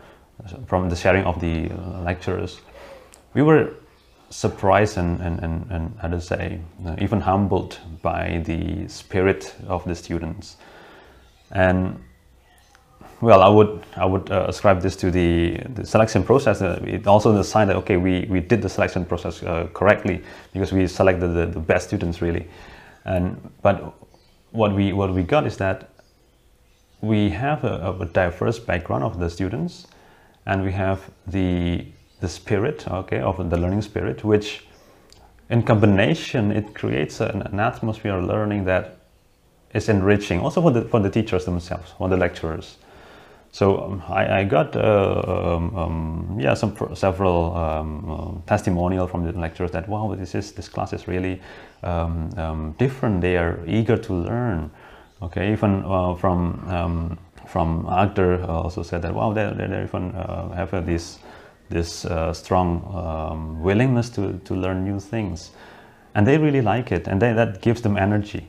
from 0.66 0.90
the 0.90 0.96
sharing 0.96 1.24
of 1.26 1.40
the 1.40 1.70
uh, 1.70 2.02
lecturers, 2.02 2.62
we 3.34 3.42
were 3.42 3.74
surprised 4.30 4.98
and, 4.98 5.20
and, 5.22 5.40
and, 5.40 5.72
and 5.72 5.98
how 6.02 6.08
to 6.08 6.22
say, 6.22 6.60
uh, 6.86 6.96
even 7.00 7.22
humbled 7.22 7.80
by 8.02 8.42
the 8.46 8.88
spirit 8.88 9.54
of 9.68 9.84
the 9.86 9.96
students. 9.96 10.58
And 11.52 12.02
well, 13.20 13.44
I 13.44 13.50
would 13.50 13.84
I 13.96 14.06
would 14.06 14.32
uh, 14.32 14.46
ascribe 14.48 14.82
this 14.82 14.96
to 14.98 15.12
the, 15.12 15.58
the 15.76 15.86
selection 15.86 16.24
process. 16.24 16.62
Uh, 16.62 16.82
it 16.84 17.06
also 17.06 17.32
the 17.34 17.44
sign 17.44 17.68
that 17.68 17.76
okay, 17.78 17.98
we, 17.98 18.26
we 18.30 18.40
did 18.40 18.64
the 18.64 18.70
selection 18.70 19.06
process 19.06 19.44
uh, 19.44 19.68
correctly 19.74 20.24
because 20.54 20.72
we 20.74 20.88
selected 20.88 21.28
the, 21.28 21.46
the 21.46 21.60
best 21.60 21.88
students 21.88 22.22
really. 22.22 22.48
And 23.06 23.52
but 23.62 23.94
what 24.52 24.74
we 24.74 24.92
what 24.92 25.14
we 25.14 25.22
got 25.22 25.46
is 25.46 25.58
that 25.58 25.91
we 27.02 27.30
have 27.30 27.64
a, 27.64 27.98
a 28.00 28.06
diverse 28.06 28.60
background 28.60 29.04
of 29.04 29.20
the 29.20 29.30
students, 29.30 29.88
and 30.46 30.64
we 30.64 30.72
have 30.72 31.10
the 31.28 31.86
the 32.20 32.28
spirit 32.28 32.88
okay 32.88 33.20
of 33.20 33.50
the 33.50 33.58
learning 33.58 33.82
spirit, 33.82 34.24
which 34.24 34.64
in 35.50 35.64
combination 35.64 36.52
it 36.52 36.74
creates 36.76 37.20
an, 37.20 37.42
an 37.42 37.60
atmosphere 37.60 38.18
of 38.18 38.26
learning 38.26 38.66
that 38.66 38.98
is 39.74 39.90
enriching 39.90 40.40
also 40.40 40.62
for 40.62 40.72
the 40.72 40.82
for 40.84 41.00
the 41.00 41.10
teachers 41.10 41.46
themselves, 41.46 41.94
for 41.98 42.10
the 42.10 42.18
lecturers. 42.18 42.78
So 43.54 43.84
um, 43.84 44.04
I, 44.08 44.40
I, 44.40 44.44
got 44.46 44.78
uh, 44.78 45.56
um, 45.58 45.76
um, 45.76 46.38
yeah 46.40 46.54
some 46.54 46.74
several 46.96 47.54
um, 47.56 48.10
uh, 48.10 48.48
testimonial 48.48 49.08
from 49.08 49.26
the 49.26 49.38
lecturers 49.38 49.72
that 49.72 49.90
wow 49.90 50.16
this 50.16 50.36
is 50.36 50.54
this 50.54 50.70
class 50.70 50.94
is 50.94 51.08
really 51.08 51.42
um, 51.84 52.30
um, 52.38 52.76
different. 52.78 53.22
They 53.22 53.38
are 53.38 53.60
eager 53.68 53.98
to 53.98 54.14
learn. 54.14 54.72
Okay, 55.22 55.54
even 55.54 55.84
uh, 55.86 56.16
from 56.16 57.18
from 57.48 57.86
Agder 57.86 58.48
also 58.48 58.84
said 58.84 59.02
that 59.02 59.14
wow 59.14 59.34
they 59.34 59.54
they 59.56 59.84
even 59.84 60.16
uh, 60.16 60.50
have 60.56 60.86
this 60.86 61.20
this 61.70 62.06
uh, 62.06 62.34
strong 62.34 62.82
willingness 63.62 64.10
to 64.10 64.40
to 64.46 64.56
learn 64.56 64.84
new 64.84 65.00
things, 65.00 65.52
and 66.16 66.26
they 66.26 66.38
really 66.38 66.62
like 66.62 66.92
it, 66.92 67.08
and 67.08 67.22
they, 67.22 67.34
that 67.34 67.62
gives 67.62 67.82
them 67.82 67.98
energy. 67.98 68.48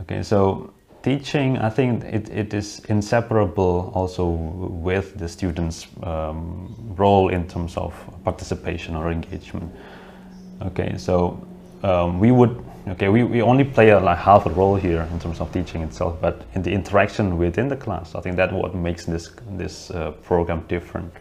Okay, 0.00 0.22
so 0.22 0.72
teaching, 1.02 1.58
I 1.58 1.70
think 1.70 2.04
it, 2.04 2.28
it 2.30 2.54
is 2.54 2.80
inseparable 2.88 3.90
also 3.94 4.24
with 4.26 5.18
the 5.18 5.28
students' 5.28 5.86
um, 6.02 6.74
role 6.96 7.28
in 7.28 7.46
terms 7.48 7.76
of 7.76 7.92
participation 8.24 8.96
or 8.96 9.10
engagement. 9.10 9.72
Okay, 10.62 10.96
so 10.96 11.44
um, 11.82 12.20
we 12.20 12.30
would, 12.30 12.64
okay, 12.88 13.08
we, 13.08 13.24
we 13.24 13.42
only 13.42 13.64
play 13.64 13.90
a 13.90 14.00
like 14.00 14.18
half 14.18 14.46
a 14.46 14.50
role 14.50 14.76
here 14.76 15.08
in 15.12 15.20
terms 15.20 15.40
of 15.40 15.52
teaching 15.52 15.82
itself, 15.82 16.20
but 16.20 16.42
in 16.54 16.62
the 16.62 16.70
interaction 16.70 17.38
within 17.38 17.68
the 17.68 17.76
class, 17.76 18.14
I 18.14 18.20
think 18.20 18.36
that 18.36 18.52
what 18.52 18.74
makes 18.74 19.04
this, 19.04 19.30
this 19.50 19.90
uh, 19.90 20.12
program 20.22 20.64
different. 20.68 21.12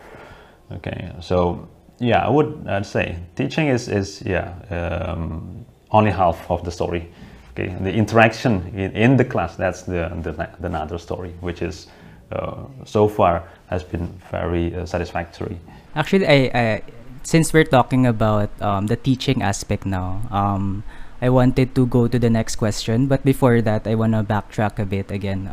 Okay, 0.71 1.13
so 1.19 1.67
yeah, 1.99 2.25
I 2.25 2.29
would 2.29 2.67
I'd 2.67 2.85
say 2.85 3.17
teaching 3.35 3.67
is, 3.67 3.87
is 3.87 4.21
yeah, 4.25 4.53
um, 4.69 5.65
only 5.91 6.11
half 6.11 6.49
of 6.49 6.63
the 6.63 6.71
story. 6.71 7.11
Okay, 7.51 7.75
the 7.81 7.91
interaction 7.91 8.71
in, 8.73 8.91
in 8.95 9.17
the 9.17 9.25
class, 9.25 9.55
that's 9.55 9.81
the, 9.83 10.09
the, 10.21 10.31
the 10.31 10.67
another 10.67 10.97
story, 10.97 11.33
which 11.41 11.61
is 11.61 11.87
uh, 12.31 12.63
so 12.85 13.07
far 13.07 13.43
has 13.67 13.83
been 13.83 14.07
very 14.31 14.73
uh, 14.73 14.85
satisfactory. 14.85 15.59
Actually, 15.95 16.27
I, 16.27 16.51
I, 16.53 16.81
since 17.23 17.53
we're 17.53 17.65
talking 17.65 18.07
about 18.07 18.49
um, 18.61 18.87
the 18.87 18.95
teaching 18.95 19.41
aspect 19.41 19.85
now, 19.85 20.21
um, 20.31 20.83
I 21.21 21.29
wanted 21.29 21.75
to 21.75 21.85
go 21.85 22.07
to 22.07 22.17
the 22.17 22.29
next 22.29 22.55
question, 22.55 23.07
but 23.07 23.23
before 23.23 23.61
that, 23.61 23.85
I 23.85 23.95
want 23.95 24.13
to 24.13 24.23
backtrack 24.23 24.79
a 24.79 24.85
bit 24.85 25.11
again, 25.11 25.45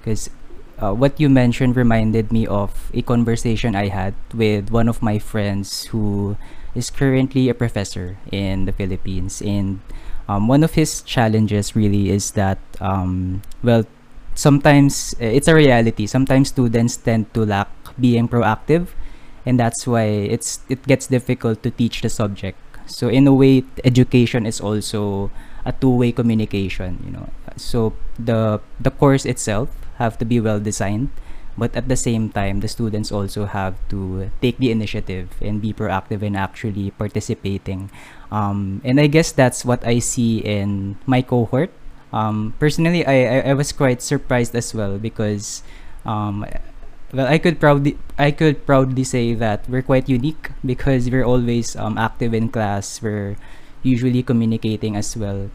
because 0.00 0.28
um, 0.28 0.34
uh, 0.78 0.92
what 0.92 1.18
you 1.18 1.28
mentioned 1.28 1.76
reminded 1.76 2.30
me 2.30 2.46
of 2.46 2.90
a 2.92 3.00
conversation 3.00 3.74
I 3.74 3.88
had 3.88 4.14
with 4.34 4.70
one 4.70 4.88
of 4.88 5.00
my 5.00 5.18
friends 5.18 5.84
who 5.86 6.36
is 6.74 6.90
currently 6.90 7.48
a 7.48 7.54
professor 7.54 8.18
in 8.30 8.66
the 8.66 8.72
Philippines, 8.72 9.40
and 9.40 9.80
um, 10.28 10.46
one 10.46 10.62
of 10.62 10.74
his 10.74 11.00
challenges 11.02 11.74
really 11.74 12.10
is 12.10 12.32
that 12.32 12.58
um, 12.80 13.42
well 13.62 13.84
sometimes 14.34 15.14
eh, 15.20 15.40
it's 15.40 15.48
a 15.48 15.54
reality. 15.54 16.06
Sometimes 16.06 16.48
students 16.48 16.96
tend 16.96 17.32
to 17.34 17.44
lack 17.44 17.68
being 18.00 18.28
proactive 18.28 18.88
and 19.44 19.58
that's 19.58 19.86
why 19.86 20.04
it's 20.04 20.60
it 20.68 20.82
gets 20.86 21.06
difficult 21.06 21.62
to 21.62 21.70
teach 21.70 22.00
the 22.00 22.08
subject 22.08 22.58
so 22.92 23.08
in 23.08 23.24
a 23.26 23.32
way 23.32 23.64
education 23.88 24.44
is 24.44 24.60
also 24.60 25.32
a 25.64 25.72
two-way 25.72 26.12
communication 26.12 27.00
you 27.00 27.10
know. 27.10 27.32
So 27.56 27.96
the 28.20 28.60
the 28.80 28.92
course 28.92 29.24
itself 29.24 29.72
have 29.96 30.20
to 30.20 30.24
be 30.24 30.40
well 30.40 30.60
designed 30.60 31.08
but 31.56 31.72
at 31.76 31.88
the 31.88 31.96
same 31.96 32.32
time 32.32 32.60
the 32.60 32.68
students 32.68 33.12
also 33.12 33.44
have 33.44 33.76
to 33.88 34.30
take 34.40 34.56
the 34.56 34.70
initiative 34.70 35.28
and 35.40 35.60
be 35.60 35.72
proactive 35.72 36.22
in 36.22 36.36
actually 36.36 36.92
participating. 36.96 37.90
Um, 38.32 38.80
and 38.84 39.00
i 39.00 39.06
guess 39.06 39.32
that's 39.32 39.64
what 39.64 39.84
i 39.84 39.98
see 39.98 40.40
in 40.40 40.96
my 41.04 41.20
cohort. 41.20 41.72
Um, 42.12 42.52
personally 42.60 43.04
I, 43.04 43.16
I, 43.24 43.38
I 43.50 43.54
was 43.54 43.72
quite 43.72 44.00
surprised 44.00 44.56
as 44.56 44.72
well 44.74 44.98
because 44.98 45.62
um, 46.04 46.44
well 47.12 47.26
i 47.26 47.38
could 47.38 47.60
proudly 47.60 47.98
i 48.18 48.30
could 48.30 48.64
proudly 48.66 49.04
say 49.04 49.34
that 49.34 49.68
we're 49.68 49.82
quite 49.84 50.08
unique 50.08 50.50
because 50.64 51.10
we're 51.10 51.24
always 51.24 51.76
um, 51.76 51.98
active 51.98 52.34
in 52.34 52.48
class. 52.48 53.02
We're 53.02 53.36
usually 53.82 54.22
communicating 54.22 54.96
as 54.96 55.16
well. 55.16 55.50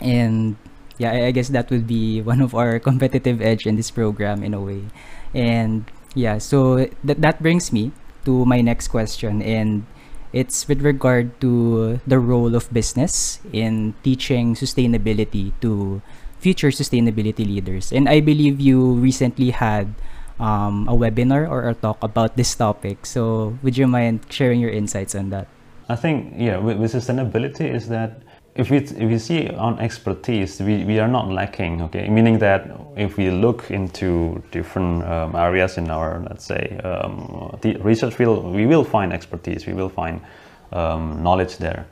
And 0.00 0.56
yeah 0.98 1.10
I, 1.10 1.30
guess 1.32 1.48
that 1.50 1.70
would 1.70 1.86
be 1.86 2.22
one 2.22 2.40
of 2.40 2.54
our 2.54 2.78
competitive 2.88 3.42
edge 3.42 3.66
in 3.66 3.76
this 3.76 3.90
program 3.90 4.42
in 4.42 4.54
a 4.54 4.60
way. 4.60 4.86
And 5.34 5.84
yeah 6.14 6.38
so 6.38 6.86
that 7.04 7.20
that 7.20 7.42
brings 7.42 7.72
me 7.72 7.92
to 8.24 8.44
my 8.46 8.60
next 8.60 8.88
question. 8.88 9.42
And 9.42 9.86
It's 10.28 10.68
with 10.68 10.84
regard 10.84 11.40
to 11.40 12.04
the 12.04 12.20
role 12.20 12.52
of 12.52 12.68
business 12.68 13.40
in 13.48 13.96
teaching 14.04 14.52
sustainability 14.52 15.56
to 15.64 16.02
future 16.36 16.68
sustainability 16.68 17.48
leaders. 17.48 17.88
And 17.92 18.08
I 18.08 18.20
believe 18.20 18.60
you 18.60 18.92
recently 19.00 19.56
had 19.56 19.96
um, 20.40 20.88
a 20.88 20.92
webinar 20.92 21.48
or 21.48 21.68
a 21.68 21.74
talk 21.74 22.02
about 22.02 22.36
this 22.36 22.54
topic. 22.54 23.06
So 23.06 23.58
would 23.62 23.76
you 23.76 23.86
mind 23.86 24.26
sharing 24.30 24.60
your 24.60 24.70
insights 24.70 25.14
on 25.14 25.30
that? 25.30 25.48
I 25.88 25.96
think, 25.96 26.34
yeah, 26.36 26.58
with, 26.58 26.76
with 26.78 26.92
sustainability 26.92 27.72
is 27.72 27.88
that 27.88 28.22
if 28.54 28.70
we, 28.70 28.78
if 28.78 28.98
we 28.98 29.18
see 29.18 29.48
on 29.50 29.78
expertise, 29.78 30.60
we, 30.60 30.84
we 30.84 30.98
are 30.98 31.08
not 31.08 31.28
lacking, 31.28 31.80
okay? 31.82 32.08
Meaning 32.08 32.40
that 32.40 32.68
if 32.96 33.16
we 33.16 33.30
look 33.30 33.70
into 33.70 34.42
different 34.50 35.04
um, 35.04 35.36
areas 35.36 35.78
in 35.78 35.90
our, 35.90 36.20
let's 36.28 36.44
say, 36.44 36.78
um, 36.82 37.56
the 37.62 37.76
research 37.76 38.14
field, 38.14 38.44
we 38.52 38.66
will 38.66 38.84
find 38.84 39.12
expertise, 39.12 39.66
we 39.66 39.74
will 39.74 39.88
find 39.88 40.20
um, 40.72 41.22
knowledge 41.22 41.56
there, 41.58 41.86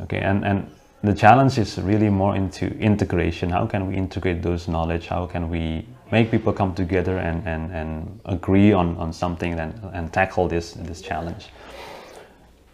okay? 0.00 0.18
And, 0.18 0.44
and 0.44 0.70
the 1.04 1.14
challenge 1.14 1.56
is 1.56 1.78
really 1.78 2.10
more 2.10 2.34
into 2.36 2.66
integration. 2.78 3.50
How 3.50 3.66
can 3.66 3.86
we 3.86 3.96
integrate 3.96 4.42
those 4.42 4.68
knowledge? 4.68 5.06
How 5.06 5.26
can 5.26 5.48
we 5.48 5.86
make 6.12 6.30
people 6.30 6.52
come 6.52 6.74
together 6.74 7.18
and, 7.18 7.48
and, 7.48 7.72
and 7.72 8.20
agree 8.26 8.72
on, 8.72 8.96
on 8.98 9.12
something 9.12 9.58
and, 9.58 9.74
and 9.94 10.12
tackle 10.12 10.46
this, 10.46 10.74
this 10.74 11.00
challenge? 11.00 11.48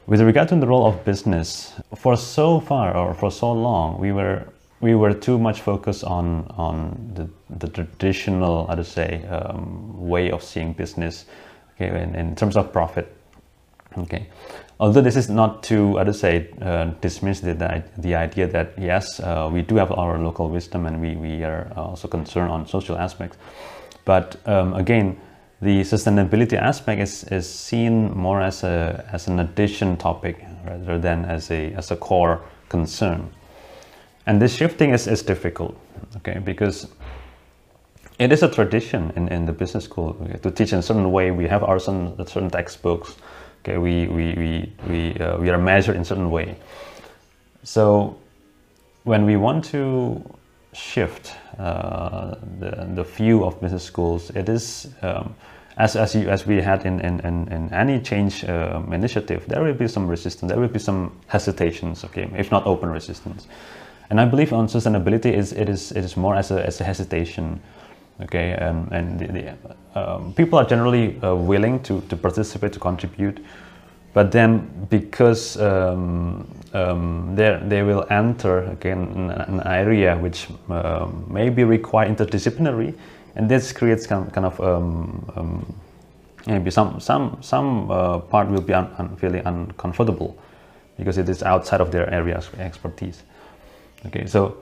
With 0.06 0.20
regard 0.20 0.48
to 0.48 0.56
the 0.56 0.66
role 0.66 0.86
of 0.86 1.04
business, 1.04 1.74
for 1.94 2.16
so 2.16 2.60
far 2.60 2.96
or 2.96 3.14
for 3.14 3.30
so 3.30 3.52
long, 3.52 3.98
we 3.98 4.12
were 4.12 4.46
we 4.80 4.94
were 4.94 5.12
too 5.12 5.38
much 5.38 5.60
focused 5.60 6.04
on 6.04 6.46
on 6.56 7.10
the, 7.14 7.28
the 7.58 7.68
traditional, 7.68 8.66
to 8.66 8.84
say, 8.84 9.24
um, 9.26 10.08
way 10.08 10.30
of 10.30 10.42
seeing 10.42 10.72
business, 10.72 11.26
okay, 11.74 11.88
in, 11.88 12.14
in, 12.14 12.36
terms 12.36 12.56
of 12.56 12.72
profit. 12.72 13.12
Okay, 13.96 14.28
although 14.80 15.00
this 15.00 15.16
is 15.16 15.28
not 15.28 15.62
to, 15.64 15.98
I 15.98 16.04
to 16.04 16.14
say, 16.14 16.50
uh, 16.62 16.92
dismiss 17.00 17.40
the, 17.40 17.54
the, 17.54 17.82
the 17.98 18.14
idea 18.14 18.46
that 18.46 18.72
yes, 18.78 19.20
uh, 19.20 19.50
we 19.52 19.62
do 19.62 19.76
have 19.76 19.92
our 19.92 20.18
local 20.18 20.48
wisdom 20.48 20.86
and 20.86 21.00
we 21.00 21.16
we 21.16 21.44
are 21.44 21.72
also 21.76 22.08
concerned 22.08 22.50
on 22.50 22.66
social 22.66 22.96
aspects, 22.96 23.36
but 24.04 24.36
um, 24.46 24.74
again 24.74 25.18
the 25.60 25.80
sustainability 25.80 26.56
aspect 26.56 27.00
is, 27.00 27.24
is 27.24 27.48
seen 27.48 28.16
more 28.16 28.40
as, 28.40 28.62
a, 28.62 29.04
as 29.12 29.26
an 29.26 29.40
addition 29.40 29.96
topic 29.96 30.44
rather 30.64 30.98
than 30.98 31.24
as 31.24 31.50
a, 31.50 31.72
as 31.72 31.90
a 31.90 31.96
core 31.96 32.40
concern. 32.68 33.28
And 34.26 34.40
this 34.40 34.54
shifting 34.54 34.90
is, 34.90 35.08
is 35.08 35.22
difficult, 35.22 35.76
okay, 36.18 36.38
because 36.38 36.86
it 38.18 38.30
is 38.30 38.42
a 38.42 38.48
tradition 38.48 39.12
in, 39.16 39.28
in 39.28 39.46
the 39.46 39.52
business 39.52 39.84
school 39.84 40.14
to 40.42 40.50
teach 40.50 40.72
in 40.72 40.78
a 40.78 40.82
certain 40.82 41.10
way. 41.10 41.30
We 41.30 41.48
have 41.48 41.64
our 41.64 41.80
certain 41.80 42.50
textbooks, 42.50 43.16
okay, 43.62 43.78
we, 43.78 44.06
we, 44.06 44.34
we, 44.34 44.72
we, 44.88 45.20
uh, 45.20 45.38
we 45.38 45.50
are 45.50 45.58
measured 45.58 45.96
in 45.96 46.04
certain 46.04 46.30
way. 46.30 46.56
So 47.64 48.16
when 49.04 49.24
we 49.24 49.36
want 49.36 49.64
to 49.66 50.22
shift 50.72 51.34
uh, 51.58 52.36
the, 52.60 52.88
the 52.94 53.04
view 53.04 53.44
of 53.44 53.60
business 53.60 53.84
schools, 53.84 54.30
it 54.30 54.48
is 54.48 54.88
um, 55.02 55.34
as 55.78 55.94
as 55.96 56.14
you 56.14 56.28
as 56.28 56.46
we 56.46 56.60
had 56.60 56.84
in 56.84 57.00
in, 57.00 57.20
in, 57.20 57.48
in 57.52 57.72
any 57.72 58.00
change 58.00 58.44
um, 58.44 58.92
initiative, 58.92 59.44
there 59.46 59.62
will 59.62 59.74
be 59.74 59.88
some 59.88 60.08
resistance, 60.08 60.50
there 60.50 60.60
will 60.60 60.68
be 60.68 60.78
some 60.78 61.12
hesitations, 61.28 62.04
okay, 62.04 62.28
if 62.36 62.50
not 62.50 62.66
open 62.66 62.90
resistance. 62.90 63.46
And 64.10 64.20
I 64.20 64.24
believe 64.24 64.52
on 64.52 64.66
sustainability 64.66 65.32
is 65.32 65.52
it 65.52 65.68
is 65.68 65.92
it 65.92 66.04
is 66.04 66.16
more 66.16 66.34
as 66.34 66.50
a 66.50 66.66
as 66.66 66.80
a 66.80 66.84
hesitation, 66.84 67.60
okay, 68.22 68.54
um, 68.54 68.88
and 68.92 69.18
the, 69.18 69.26
the, 69.26 70.00
um, 70.00 70.32
people 70.34 70.58
are 70.58 70.64
generally 70.64 71.20
uh, 71.22 71.34
willing 71.34 71.82
to 71.82 72.00
to 72.02 72.16
participate 72.16 72.72
to 72.72 72.80
contribute, 72.80 73.44
but 74.14 74.30
then 74.32 74.86
because 74.90 75.56
um, 75.60 76.46
um, 76.74 77.34
they 77.34 77.60
they 77.68 77.82
will 77.82 78.06
enter 78.10 78.64
again 78.70 79.30
an, 79.30 79.62
area 79.66 80.16
which 80.16 80.48
uh, 80.70 81.08
maybe 81.28 81.64
require 81.64 82.08
interdisciplinary 82.08 82.94
and 83.38 83.48
this 83.48 83.72
creates 83.72 84.06
kind, 84.06 84.32
kind 84.32 84.46
of 84.46 84.60
um, 84.60 85.24
um, 85.36 85.74
maybe 86.46 86.70
some 86.70 87.00
some 87.00 87.38
some 87.40 87.90
uh, 87.90 88.18
part 88.18 88.48
will 88.48 88.60
be 88.60 88.74
un, 88.74 88.90
un, 88.98 89.16
feeling 89.16 89.42
uncomfortable 89.46 90.36
because 90.96 91.18
it 91.18 91.28
is 91.28 91.42
outside 91.42 91.80
of 91.80 91.92
their 91.92 92.12
area 92.12 92.36
of 92.36 92.60
expertise. 92.60 93.22
Okay, 94.06 94.26
so 94.26 94.56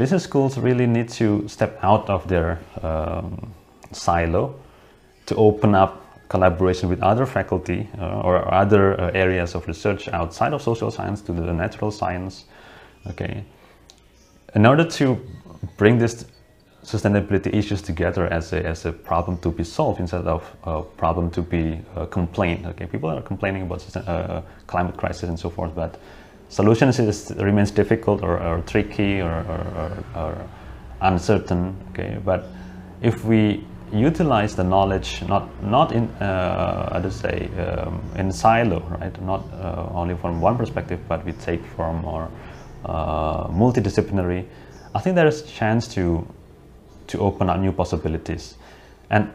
business 0.00 0.22
schools 0.24 0.56
really 0.56 0.86
need 0.86 1.10
to 1.10 1.46
step 1.46 1.78
out 1.82 2.08
of 2.08 2.26
their 2.26 2.58
um, 2.82 3.52
silo 3.92 4.54
to 5.26 5.34
open 5.36 5.74
up 5.74 5.92
collaboration 6.30 6.88
with 6.88 7.02
other 7.02 7.26
faculty 7.26 7.86
uh, 7.98 8.26
or 8.26 8.34
other 8.54 8.98
uh, 8.98 9.10
areas 9.12 9.54
of 9.54 9.68
research 9.68 10.08
outside 10.08 10.54
of 10.54 10.62
social 10.62 10.90
science 10.90 11.20
to 11.20 11.32
the 11.32 11.52
natural 11.52 11.90
science. 11.90 12.46
Okay, 13.08 13.44
in 14.54 14.64
order 14.64 14.84
to 14.84 15.20
bring 15.76 15.98
this 15.98 16.24
sustainability 16.82 17.52
issues 17.54 17.82
together 17.82 18.26
as 18.32 18.54
a, 18.54 18.64
as 18.64 18.86
a 18.86 18.92
problem 18.92 19.36
to 19.36 19.50
be 19.50 19.64
solved 19.64 20.00
instead 20.00 20.26
of 20.26 20.42
a 20.64 20.82
problem 20.96 21.30
to 21.30 21.42
be 21.42 21.78
uh, 21.94 22.06
complained. 22.06 22.64
Okay, 22.66 22.86
people 22.86 23.10
are 23.10 23.20
complaining 23.20 23.62
about 23.62 23.84
uh, 23.96 24.40
climate 24.66 24.96
crisis 24.96 25.28
and 25.28 25.38
so 25.38 25.50
forth, 25.50 25.74
but 25.74 26.00
solutions 26.50 26.98
is, 26.98 27.32
remains 27.38 27.70
difficult 27.70 28.22
or, 28.22 28.38
or 28.38 28.60
tricky 28.62 29.20
or, 29.20 29.30
or, 29.30 30.04
or, 30.14 30.48
uncertain. 31.02 31.74
Okay, 31.90 32.18
but 32.22 32.44
if 33.00 33.24
we 33.24 33.64
utilize 33.90 34.54
the 34.54 34.62
knowledge 34.62 35.22
not 35.26 35.48
not 35.62 35.92
in 35.92 36.04
uh, 36.20 36.90
I 36.92 36.98
would 36.98 37.12
say 37.12 37.48
um, 37.58 38.02
in 38.16 38.30
silo, 38.30 38.80
right? 39.00 39.22
Not 39.22 39.42
uh, 39.54 39.88
only 39.94 40.14
from 40.16 40.42
one 40.42 40.58
perspective, 40.58 41.00
but 41.08 41.24
we 41.24 41.32
take 41.32 41.64
from 41.74 42.02
more 42.02 42.28
uh, 42.84 43.48
multidisciplinary. 43.48 44.44
I 44.94 45.00
think 45.00 45.16
there 45.16 45.26
is 45.26 45.42
a 45.42 45.46
chance 45.46 45.88
to 45.94 46.26
to 47.06 47.18
open 47.18 47.48
up 47.48 47.58
new 47.58 47.72
possibilities. 47.72 48.56
And 49.08 49.30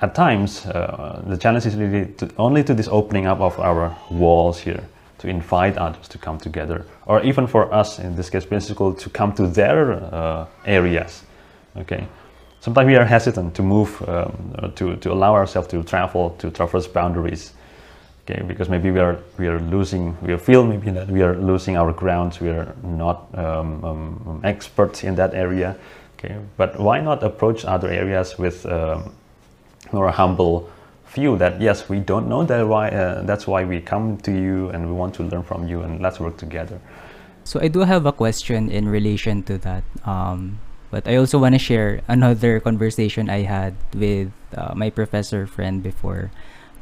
at 0.00 0.14
times, 0.14 0.66
uh, 0.66 1.22
the 1.26 1.36
challenge 1.36 1.66
is 1.66 1.76
really 1.76 2.06
to, 2.14 2.28
only 2.36 2.64
to 2.64 2.74
this 2.74 2.88
opening 2.88 3.26
up 3.26 3.40
of 3.40 3.58
our 3.58 3.96
walls 4.10 4.58
here, 4.58 4.84
to 5.22 5.28
invite 5.28 5.78
others 5.78 6.08
to 6.08 6.18
come 6.18 6.36
together, 6.36 6.84
or 7.06 7.22
even 7.22 7.46
for 7.46 7.72
us, 7.72 8.00
in 8.00 8.16
this 8.16 8.28
case, 8.28 8.44
school, 8.66 8.92
to 8.92 9.08
come 9.08 9.32
to 9.32 9.46
their 9.46 9.92
uh, 9.92 10.46
areas. 10.66 11.22
Okay. 11.76 12.08
Sometimes 12.58 12.86
we 12.88 12.96
are 12.96 13.04
hesitant 13.04 13.54
to 13.54 13.62
move, 13.62 14.02
um, 14.08 14.72
to, 14.74 14.96
to 14.96 15.12
allow 15.12 15.34
ourselves 15.34 15.68
to 15.68 15.82
travel, 15.84 16.30
to 16.38 16.50
traverse 16.50 16.88
boundaries. 16.88 17.52
Okay, 18.24 18.42
because 18.42 18.68
maybe 18.68 18.90
we 18.90 18.98
are 19.00 19.18
we 19.38 19.46
are 19.48 19.60
losing, 19.60 20.16
we 20.22 20.36
feel 20.38 20.64
maybe 20.64 20.90
that 20.90 21.08
we 21.08 21.22
are 21.22 21.36
losing 21.36 21.76
our 21.76 21.92
grounds. 21.92 22.40
We 22.40 22.50
are 22.50 22.74
not 22.82 23.26
um, 23.36 23.84
um, 23.84 24.40
experts 24.44 25.04
in 25.04 25.14
that 25.16 25.34
area. 25.34 25.76
Okay, 26.18 26.36
but 26.56 26.78
why 26.78 27.00
not 27.00 27.22
approach 27.22 27.64
other 27.64 27.88
areas 27.88 28.38
with 28.38 28.66
um, 28.66 29.14
more 29.92 30.10
humble 30.10 30.68
view 31.14 31.36
that 31.38 31.60
yes, 31.60 31.88
we 31.88 32.00
don't 32.00 32.28
know 32.28 32.44
that 32.44 32.66
why 32.66 32.88
uh, 32.88 33.22
that's 33.22 33.46
why 33.46 33.64
we 33.64 33.80
come 33.80 34.16
to 34.24 34.32
you 34.32 34.68
and 34.70 34.86
we 34.86 34.92
want 34.92 35.14
to 35.16 35.22
learn 35.22 35.42
from 35.42 35.68
you 35.68 35.82
and 35.82 36.00
let's 36.00 36.18
work 36.20 36.36
together. 36.36 36.80
So 37.44 37.60
I 37.60 37.68
do 37.68 37.80
have 37.80 38.06
a 38.06 38.12
question 38.12 38.70
in 38.70 38.88
relation 38.88 39.42
to 39.44 39.58
that. 39.58 39.84
Um, 40.04 40.60
but 40.90 41.08
I 41.08 41.16
also 41.16 41.38
want 41.38 41.54
to 41.54 41.58
share 41.58 42.02
another 42.06 42.60
conversation 42.60 43.30
I 43.30 43.48
had 43.48 43.74
with 43.94 44.30
uh, 44.54 44.74
my 44.76 44.90
professor 44.90 45.46
friend 45.46 45.82
before. 45.82 46.30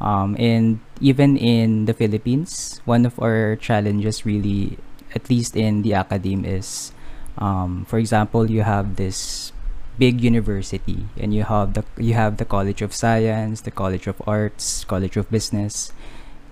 Um, 0.01 0.35
and 0.39 0.81
even 1.01 1.37
in 1.37 1.85
the 1.85 1.95
Philippines, 1.95 2.81
one 2.85 3.07
of 3.07 3.21
our 3.21 3.57
challenges 3.57 4.27
really, 4.27 4.79
at 5.15 5.31
least 5.31 5.57
in 5.57 5.83
the 5.83 5.95
academe, 5.95 6.45
is 6.45 6.93
um, 7.39 7.85
for 7.87 7.99
example 7.99 8.51
you 8.51 8.63
have 8.63 8.97
this 8.97 9.53
big 10.01 10.25
university. 10.25 11.05
And 11.21 11.37
you 11.37 11.45
have 11.45 11.77
the 11.77 11.85
you 12.01 12.17
have 12.17 12.41
the 12.41 12.49
college 12.49 12.81
of 12.81 12.97
science 12.97 13.61
the 13.69 13.71
college 13.71 14.09
of 14.09 14.17
arts 14.25 14.89
college 14.89 15.21
of 15.21 15.29
business. 15.29 15.93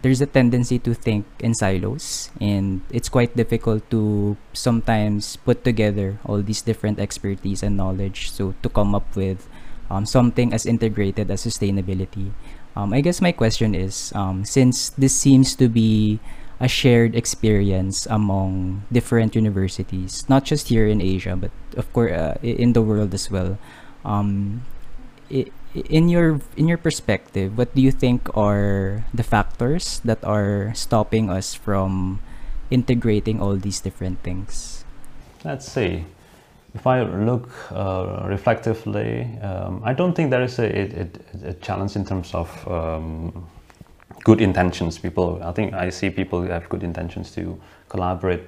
There's 0.04 0.20
a 0.20 0.30
tendency 0.30 0.78
to 0.86 0.94
think 0.94 1.26
in 1.42 1.56
silos 1.56 2.30
and 2.38 2.86
it's 2.92 3.08
quite 3.08 3.34
difficult 3.34 3.82
to 3.90 4.36
sometimes 4.54 5.40
put 5.42 5.64
together 5.64 6.20
all 6.22 6.38
these 6.38 6.62
different 6.62 7.00
expertise 7.00 7.66
and 7.66 7.74
knowledge 7.74 8.30
so 8.30 8.54
to 8.62 8.68
come 8.68 8.94
up 8.94 9.10
with 9.18 9.50
um, 9.90 10.06
something 10.06 10.54
as 10.54 10.70
integrated 10.70 11.32
as 11.32 11.42
sustainability. 11.42 12.30
Um, 12.78 12.94
i 12.94 13.02
guess 13.02 13.18
my 13.18 13.34
question 13.34 13.74
is 13.74 14.14
um, 14.14 14.46
since 14.46 14.94
this 14.94 15.10
seems 15.10 15.58
to 15.58 15.66
be 15.66 16.20
a 16.60 16.68
shared 16.68 17.14
experience 17.14 18.06
among 18.06 18.82
different 18.90 19.34
universities, 19.34 20.28
not 20.28 20.44
just 20.44 20.68
here 20.68 20.86
in 20.86 21.00
Asia, 21.00 21.36
but 21.36 21.50
of 21.76 21.92
course 21.92 22.12
uh, 22.12 22.38
in 22.42 22.72
the 22.72 22.82
world 22.82 23.14
as 23.14 23.30
well. 23.30 23.58
Um, 24.04 24.62
in 25.74 26.08
your 26.08 26.40
in 26.56 26.66
your 26.66 26.78
perspective, 26.78 27.56
what 27.56 27.74
do 27.74 27.82
you 27.82 27.92
think 27.92 28.26
are 28.36 29.04
the 29.12 29.22
factors 29.22 30.00
that 30.04 30.24
are 30.24 30.72
stopping 30.74 31.30
us 31.30 31.54
from 31.54 32.20
integrating 32.70 33.40
all 33.40 33.56
these 33.56 33.80
different 33.80 34.22
things? 34.22 34.84
Let's 35.44 35.70
see. 35.70 36.04
If 36.74 36.86
I 36.86 37.02
look 37.02 37.48
uh, 37.72 38.26
reflectively, 38.28 39.24
um, 39.40 39.80
I 39.84 39.94
don't 39.94 40.14
think 40.14 40.30
there 40.30 40.42
is 40.42 40.58
a, 40.58 40.68
a, 40.68 41.08
a, 41.48 41.54
challenge 41.54 41.96
in 41.96 42.04
terms 42.04 42.34
of 42.34 42.48
um, 42.68 43.48
good 44.28 44.40
intentions. 44.42 44.98
People, 44.98 45.40
I 45.42 45.52
think 45.52 45.72
I 45.72 45.88
see 45.88 46.10
people 46.10 46.42
have 46.42 46.68
good 46.68 46.82
intentions 46.82 47.30
to 47.36 47.58
collaborate. 47.88 48.42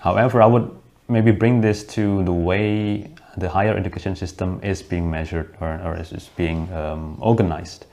However, 0.00 0.42
I 0.42 0.46
would 0.46 0.68
maybe 1.08 1.30
bring 1.30 1.60
this 1.60 1.84
to 1.94 2.24
the 2.24 2.32
way 2.32 3.08
the 3.36 3.48
higher 3.48 3.76
education 3.76 4.16
system 4.16 4.60
is 4.62 4.82
being 4.82 5.08
measured 5.08 5.54
or, 5.60 5.80
or 5.84 5.96
is 6.00 6.30
being 6.36 6.68
um, 6.72 7.16
organized. 7.20 7.86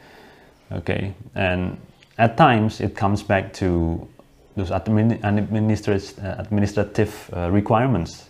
Okay, 0.72 1.14
and 1.36 1.78
at 2.18 2.38
times 2.38 2.82
it 2.82 2.96
comes 2.96 3.22
back 3.22 3.54
to 3.54 4.08
those 4.56 4.72
administ 4.72 6.18
administrative 6.40 7.30
uh, 7.36 7.52
requirements 7.52 8.30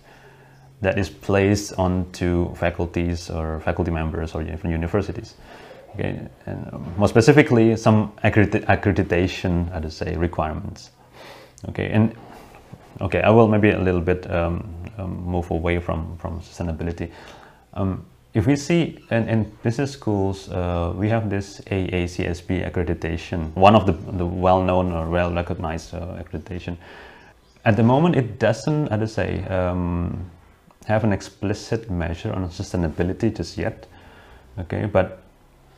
that 0.81 0.97
is 0.97 1.09
placed 1.09 1.79
onto 1.79 2.53
faculties 2.55 3.29
or 3.29 3.61
faculty 3.61 3.91
members 3.91 4.35
or 4.35 4.41
even 4.41 4.71
universities. 4.71 5.35
Okay, 5.93 6.19
and 6.45 6.97
more 6.97 7.08
specifically, 7.08 7.75
some 7.75 8.12
accredit 8.23 8.65
accreditation, 8.67 9.73
I'd 9.73 9.91
say, 9.91 10.15
requirements. 10.15 10.91
Okay, 11.69 11.89
and 11.89 12.15
okay, 13.02 13.21
I 13.21 13.30
will 13.30 13.47
maybe 13.47 13.71
a 13.71 13.80
little 13.80 14.02
bit 14.02 14.30
um, 14.32 14.73
um, 14.97 15.23
move 15.25 15.52
away 15.52 15.80
from 15.80 16.17
from 16.17 16.39
sustainability. 16.41 17.12
Um, 17.73 18.06
if 18.34 18.45
we 18.45 18.56
see 18.56 18.99
in, 19.10 19.28
in 19.28 19.52
business 19.63 19.91
schools, 19.91 20.49
uh, 20.49 20.93
we 20.95 21.10
have 21.10 21.30
this 21.30 21.62
AACSB 21.62 22.71
accreditation, 22.71 23.54
one 23.56 23.75
of 23.75 23.86
the, 23.86 23.93
the 24.17 24.25
well-known 24.25 24.91
or 24.91 25.10
well-recognized 25.10 25.95
uh, 25.95 26.21
accreditation. 26.21 26.78
At 27.65 27.75
the 27.75 27.84
moment, 27.84 28.15
it 28.15 28.39
doesn't, 28.39 28.91
I'd 28.91 29.10
say, 29.10 29.43
um, 29.45 30.30
have 30.86 31.04
an 31.04 31.12
explicit 31.12 31.89
measure 31.89 32.32
on 32.32 32.47
sustainability 32.49 33.36
just 33.36 33.58
yet. 33.58 33.88
Okay, 34.60 34.86
but 34.86 35.23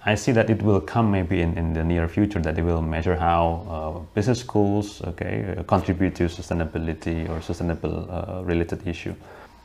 I 0.04 0.16
see 0.16 0.32
that 0.32 0.50
it 0.50 0.62
will 0.64 0.82
come 0.82 1.12
maybe 1.12 1.42
in, 1.42 1.58
in 1.58 1.74
the 1.74 1.84
near 1.84 2.08
future 2.08 2.40
that 2.40 2.58
it 2.58 2.64
will 2.64 2.82
measure 2.82 3.16
how 3.16 3.44
uh, 3.70 4.00
business 4.16 4.40
schools 4.40 5.02
okay 5.04 5.56
uh, 5.58 5.64
contribute 5.64 6.16
to 6.16 6.24
sustainability 6.24 7.30
or 7.30 7.42
sustainable 7.42 8.08
uh, 8.10 8.42
related 8.44 8.88
issue. 8.88 9.14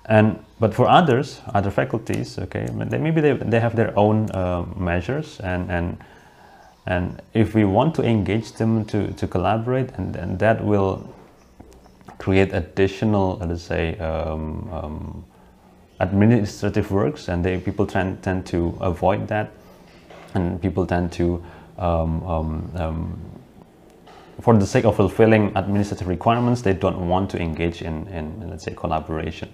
And 0.08 0.38
but 0.60 0.74
for 0.74 0.88
others, 0.88 1.40
other 1.54 1.70
faculties, 1.70 2.38
okay, 2.38 2.66
they, 2.70 2.98
maybe 2.98 3.20
they, 3.20 3.32
they 3.32 3.60
have 3.60 3.74
their 3.74 3.98
own 3.98 4.30
uh, 4.30 4.64
measures 4.76 5.40
and 5.40 5.70
and 5.70 5.96
and 6.86 7.20
if 7.34 7.54
we 7.54 7.64
want 7.64 7.94
to 7.96 8.02
engage 8.02 8.52
them 8.52 8.84
to, 8.86 9.12
to 9.14 9.26
collaborate 9.26 9.90
and, 9.98 10.14
and 10.14 10.38
that 10.38 10.64
will 10.64 11.12
create 12.18 12.52
additional, 12.54 13.38
let's 13.38 13.62
say, 13.62 13.98
um, 13.98 14.68
um, 14.72 15.24
administrative 15.98 16.92
works 16.92 17.28
and 17.28 17.44
they, 17.44 17.58
people 17.58 17.86
tend, 17.86 18.22
tend 18.22 18.46
to 18.46 18.78
avoid 18.80 19.26
that 19.26 19.50
and 20.36 20.60
people 20.62 20.86
tend 20.86 21.12
to 21.12 21.42
um, 21.78 22.22
um, 22.22 22.72
um, 22.76 23.20
for 24.40 24.56
the 24.56 24.66
sake 24.66 24.84
of 24.84 24.96
fulfilling 24.96 25.52
administrative 25.56 26.08
requirements 26.08 26.62
they 26.62 26.72
don't 26.72 27.08
want 27.08 27.30
to 27.30 27.38
engage 27.38 27.82
in, 27.82 28.06
in 28.08 28.48
let's 28.48 28.64
say 28.64 28.74
collaboration 28.74 29.52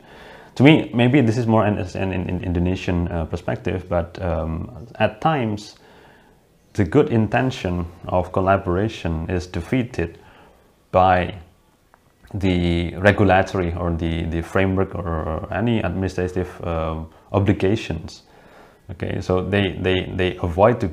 to 0.54 0.62
me 0.62 0.90
maybe 0.92 1.20
this 1.20 1.38
is 1.38 1.46
more 1.46 1.64
an, 1.64 1.78
an, 1.78 2.12
an 2.12 2.42
Indonesian 2.44 3.08
uh, 3.08 3.24
perspective 3.24 3.88
but 3.88 4.20
um, 4.20 4.86
at 4.96 5.20
times 5.20 5.76
the 6.74 6.84
good 6.84 7.10
intention 7.10 7.86
of 8.06 8.32
collaboration 8.32 9.28
is 9.28 9.46
defeated 9.46 10.18
by 10.90 11.34
the 12.34 12.94
regulatory 12.96 13.74
or 13.74 13.92
the, 13.92 14.24
the 14.24 14.40
framework 14.40 14.94
or 14.94 15.52
any 15.52 15.80
administrative 15.80 16.48
uh, 16.64 16.96
obligations. 17.32 18.22
Okay, 18.90 19.20
so 19.20 19.42
they, 19.42 19.72
they, 19.72 20.12
they 20.14 20.36
avoid 20.36 20.80
to, 20.80 20.90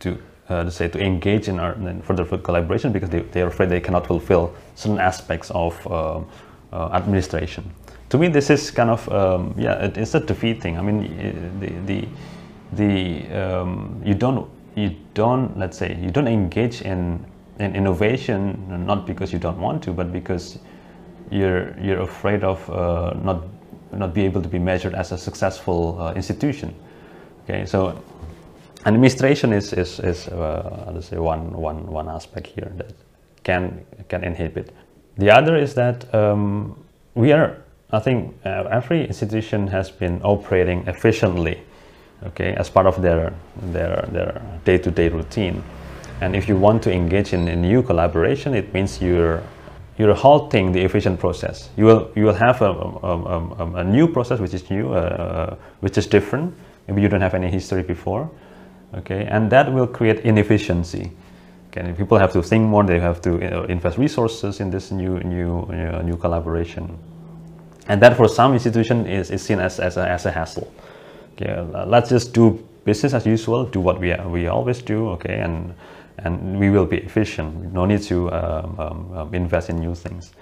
to 0.00 0.18
uh, 0.48 0.70
say 0.70 0.88
to 0.88 1.00
engage 1.00 1.48
in 1.48 1.58
our 1.58 1.74
further 2.02 2.24
collaboration 2.38 2.92
because 2.92 3.10
they, 3.10 3.20
they 3.20 3.42
are 3.42 3.48
afraid 3.48 3.68
they 3.68 3.80
cannot 3.80 4.06
fulfill 4.06 4.54
certain 4.74 4.98
aspects 4.98 5.50
of 5.50 5.86
uh, 5.86 6.20
uh, 6.72 6.90
administration. 6.92 7.72
To 8.10 8.18
me, 8.18 8.28
this 8.28 8.50
is 8.50 8.70
kind 8.70 8.90
of 8.90 9.08
um, 9.10 9.54
yeah, 9.56 9.84
it 9.84 9.96
is 9.96 10.14
a 10.14 10.20
defeating. 10.20 10.78
I 10.78 10.82
mean, 10.82 11.58
the 11.60 11.68
the 11.86 12.08
the 12.72 13.34
um, 13.34 14.02
you 14.04 14.14
don't 14.14 14.48
you 14.76 14.94
don't 15.14 15.58
let's 15.58 15.78
say 15.78 15.96
you 16.00 16.10
don't 16.10 16.28
engage 16.28 16.82
in 16.82 17.24
in 17.58 17.74
innovation 17.74 18.86
not 18.86 19.06
because 19.06 19.32
you 19.32 19.38
don't 19.38 19.58
want 19.58 19.82
to, 19.84 19.92
but 19.92 20.12
because 20.12 20.58
you're 21.30 21.78
you're 21.80 22.02
afraid 22.02 22.44
of 22.44 22.68
uh, 22.70 23.14
not 23.22 23.42
not 23.92 24.12
be 24.12 24.24
able 24.24 24.42
to 24.42 24.48
be 24.48 24.58
measured 24.58 24.94
as 24.94 25.12
a 25.12 25.18
successful 25.18 26.00
uh, 26.00 26.12
institution. 26.14 26.74
Okay, 27.44 27.66
so 27.66 28.02
administration 28.86 29.52
is 29.52 29.72
is 29.72 30.00
is 30.00 30.28
uh, 30.28 30.90
let's 30.94 31.08
say 31.08 31.18
one 31.18 31.52
one 31.52 31.86
one 31.86 32.08
aspect 32.08 32.46
here 32.46 32.72
that 32.76 32.92
can 33.42 33.84
can 34.08 34.24
inhibit. 34.24 34.72
The 35.18 35.30
other 35.30 35.56
is 35.56 35.74
that 35.74 36.12
um, 36.14 36.74
we 37.14 37.32
are. 37.32 37.56
I 37.92 38.00
think 38.00 38.34
uh, 38.44 38.64
every 38.70 39.06
institution 39.06 39.68
has 39.68 39.90
been 39.90 40.20
operating 40.22 40.88
efficiently, 40.88 41.60
okay, 42.26 42.54
as 42.54 42.70
part 42.70 42.86
of 42.86 43.02
their 43.02 43.32
their 43.72 44.08
their 44.12 44.40
day-to-day 44.64 45.08
-day 45.08 45.12
routine. 45.12 45.62
And 46.20 46.34
if 46.34 46.48
you 46.48 46.60
want 46.60 46.82
to 46.82 46.90
engage 46.90 47.36
in 47.36 47.48
a 47.48 47.56
new 47.56 47.82
collaboration, 47.82 48.54
it 48.54 48.72
means 48.72 49.00
you're 49.00 49.40
you're 49.98 50.14
halting 50.14 50.72
the 50.72 50.84
efficient 50.84 51.20
process. 51.20 51.70
You 51.76 51.86
will 51.86 52.10
you 52.16 52.24
will 52.26 52.38
have 52.38 52.64
a, 52.64 52.70
a, 53.02 53.12
a, 53.58 53.66
a 53.74 53.84
new 53.84 54.08
process 54.08 54.40
which 54.40 54.54
is 54.54 54.70
new, 54.70 54.94
uh, 54.94 55.54
which 55.80 55.98
is 55.98 56.06
different. 56.06 56.54
Maybe 56.86 57.02
you 57.02 57.08
don't 57.08 57.20
have 57.20 57.34
any 57.34 57.50
history 57.50 57.82
before, 57.82 58.30
okay, 58.94 59.26
and 59.26 59.50
that 59.50 59.72
will 59.72 59.86
create 59.86 60.20
inefficiency. 60.20 61.10
Okay, 61.70 61.92
people 61.92 62.18
have 62.18 62.32
to 62.32 62.42
think 62.42 62.64
more. 62.64 62.84
They 62.84 63.00
have 63.00 63.20
to 63.22 63.64
invest 63.70 63.98
resources 63.98 64.60
in 64.60 64.70
this 64.70 64.90
new 64.90 65.18
new 65.20 65.66
new, 65.70 66.02
new 66.02 66.16
collaboration, 66.16 66.96
and 67.88 68.00
that 68.02 68.16
for 68.16 68.28
some 68.28 68.52
institution 68.52 69.06
is, 69.06 69.30
is 69.30 69.42
seen 69.42 69.60
as 69.60 69.80
as 69.80 69.96
a, 69.96 70.08
as 70.08 70.26
a 70.26 70.30
hassle. 70.30 70.72
Okay, 71.32 71.60
let's 71.86 72.10
just 72.10 72.32
do 72.32 72.62
business 72.84 73.14
as 73.14 73.26
usual. 73.26 73.64
Do 73.64 73.80
what 73.80 73.98
we 73.98 74.14
we 74.28 74.46
always 74.46 74.82
do. 74.82 75.08
Okay, 75.10 75.40
and 75.40 75.74
and 76.18 76.58
we 76.60 76.70
will 76.70 76.86
be 76.86 76.98
efficient. 76.98 77.72
No 77.72 77.86
need 77.86 78.02
to 78.02 78.30
um, 78.32 78.78
um, 78.78 79.18
um, 79.18 79.34
invest 79.34 79.70
in 79.70 79.78
new 79.78 79.94
things. 79.94 80.32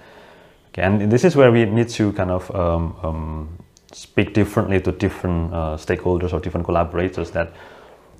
Okay, 0.69 0.83
and 0.83 1.11
this 1.11 1.23
is 1.23 1.35
where 1.35 1.51
we 1.51 1.65
need 1.65 1.89
to 1.89 2.11
kind 2.13 2.31
of 2.31 2.49
um, 2.55 2.95
um, 3.03 3.49
speak 3.93 4.33
differently 4.33 4.81
to 4.81 4.91
different 4.91 5.53
uh, 5.53 5.77
stakeholders 5.77 6.33
or 6.33 6.39
different 6.39 6.65
collaborators 6.65 7.31
that, 7.31 7.51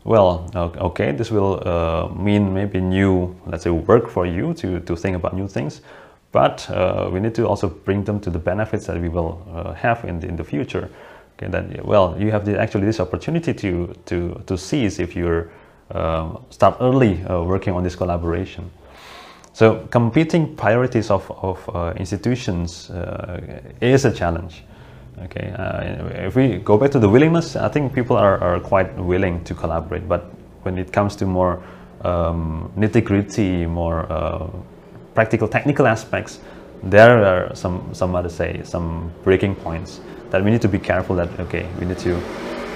well, 0.03 0.49
okay, 0.55 1.11
this 1.11 1.31
will 1.31 1.61
uh, 1.65 2.07
mean 2.09 2.53
maybe 2.53 2.79
new, 2.79 3.35
let's 3.45 3.63
say, 3.63 3.69
work 3.69 4.09
for 4.09 4.25
you 4.25 4.53
to, 4.55 4.79
to 4.81 4.95
think 4.95 5.15
about 5.15 5.33
new 5.33 5.47
things, 5.47 5.81
but 6.31 6.69
uh, 6.69 7.09
we 7.11 7.19
need 7.19 7.35
to 7.35 7.47
also 7.47 7.69
bring 7.69 8.03
them 8.03 8.19
to 8.19 8.29
the 8.29 8.39
benefits 8.39 8.85
that 8.87 8.99
we 8.99 9.09
will 9.09 9.45
uh, 9.53 9.73
have 9.73 10.03
in 10.05 10.19
the, 10.19 10.27
in 10.27 10.35
the 10.35 10.43
future. 10.43 10.89
Okay, 11.37 11.49
that, 11.49 11.85
well, 11.85 12.15
you 12.19 12.31
have 12.31 12.45
the, 12.45 12.59
actually 12.59 12.85
this 12.85 12.99
opportunity 12.99 13.53
to, 13.53 13.93
to, 14.05 14.41
to 14.45 14.57
seize 14.57 14.99
if 14.99 15.15
you're 15.15 15.49
uh, 15.91 16.37
start 16.49 16.77
early 16.79 17.23
uh, 17.25 17.43
working 17.43 17.73
on 17.73 17.83
this 17.83 17.95
collaboration. 17.95 18.71
So 19.53 19.85
competing 19.91 20.55
priorities 20.55 21.11
of, 21.11 21.29
of 21.29 21.69
uh, 21.69 21.93
institutions 21.97 22.89
is 23.79 24.05
a 24.05 24.11
challenge. 24.11 24.63
Okay, 25.19 25.53
if 26.25 26.35
we 26.35 26.57
go 26.57 26.77
back 26.77 26.91
to 26.91 26.99
the 26.99 27.07
willingness, 27.07 27.55
I 27.55 27.69
think 27.69 27.93
people 27.93 28.17
are, 28.17 28.39
are 28.39 28.59
quite 28.59 28.95
willing 28.97 29.43
to 29.43 29.53
collaborate, 29.53 30.07
but 30.07 30.31
when 30.63 30.77
it 30.77 30.91
comes 30.91 31.15
to 31.17 31.25
more 31.25 31.63
um, 32.01 32.71
nitty 32.75 33.03
gritty, 33.03 33.65
more 33.65 34.07
practical 35.13 35.47
technical 35.47 35.87
aspects, 35.87 36.39
there 36.81 37.23
are 37.23 37.55
some, 37.55 37.93
some 37.93 38.15
other 38.15 38.29
say, 38.29 38.61
some 38.63 39.11
breaking 39.23 39.55
points 39.55 40.01
that 40.31 40.43
we 40.43 40.51
need 40.51 40.61
to 40.61 40.67
be 40.67 40.79
careful 40.79 41.15
that, 41.15 41.39
okay, 41.39 41.67
we 41.79 41.85
need 41.85 41.99
to 41.99 42.17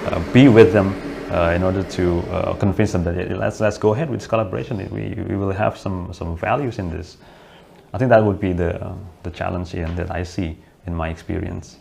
uh, 0.06 0.32
be 0.32 0.48
with 0.48 0.72
them 0.72 0.94
uh, 1.30 1.52
in 1.54 1.62
order 1.62 1.82
to 1.82 2.20
uh, 2.30 2.54
convince 2.54 2.92
them 2.92 3.04
that 3.04 3.30
let's 3.36 3.60
let's 3.60 3.76
go 3.76 3.92
ahead 3.92 4.08
with 4.08 4.20
this 4.20 4.26
collaboration. 4.26 4.78
We, 4.90 5.22
we 5.22 5.36
will 5.36 5.50
have 5.50 5.76
some 5.76 6.12
some 6.12 6.36
values 6.36 6.78
in 6.78 6.88
this. 6.90 7.18
I 7.92 7.98
think 7.98 8.10
that 8.10 8.24
would 8.24 8.40
be 8.40 8.52
the 8.52 8.82
uh, 8.82 8.94
the 9.24 9.30
challenge 9.30 9.74
and 9.74 9.96
that 9.96 10.10
I 10.10 10.22
see 10.22 10.56
in 10.86 10.94
my 10.94 11.10
experience. 11.10 11.76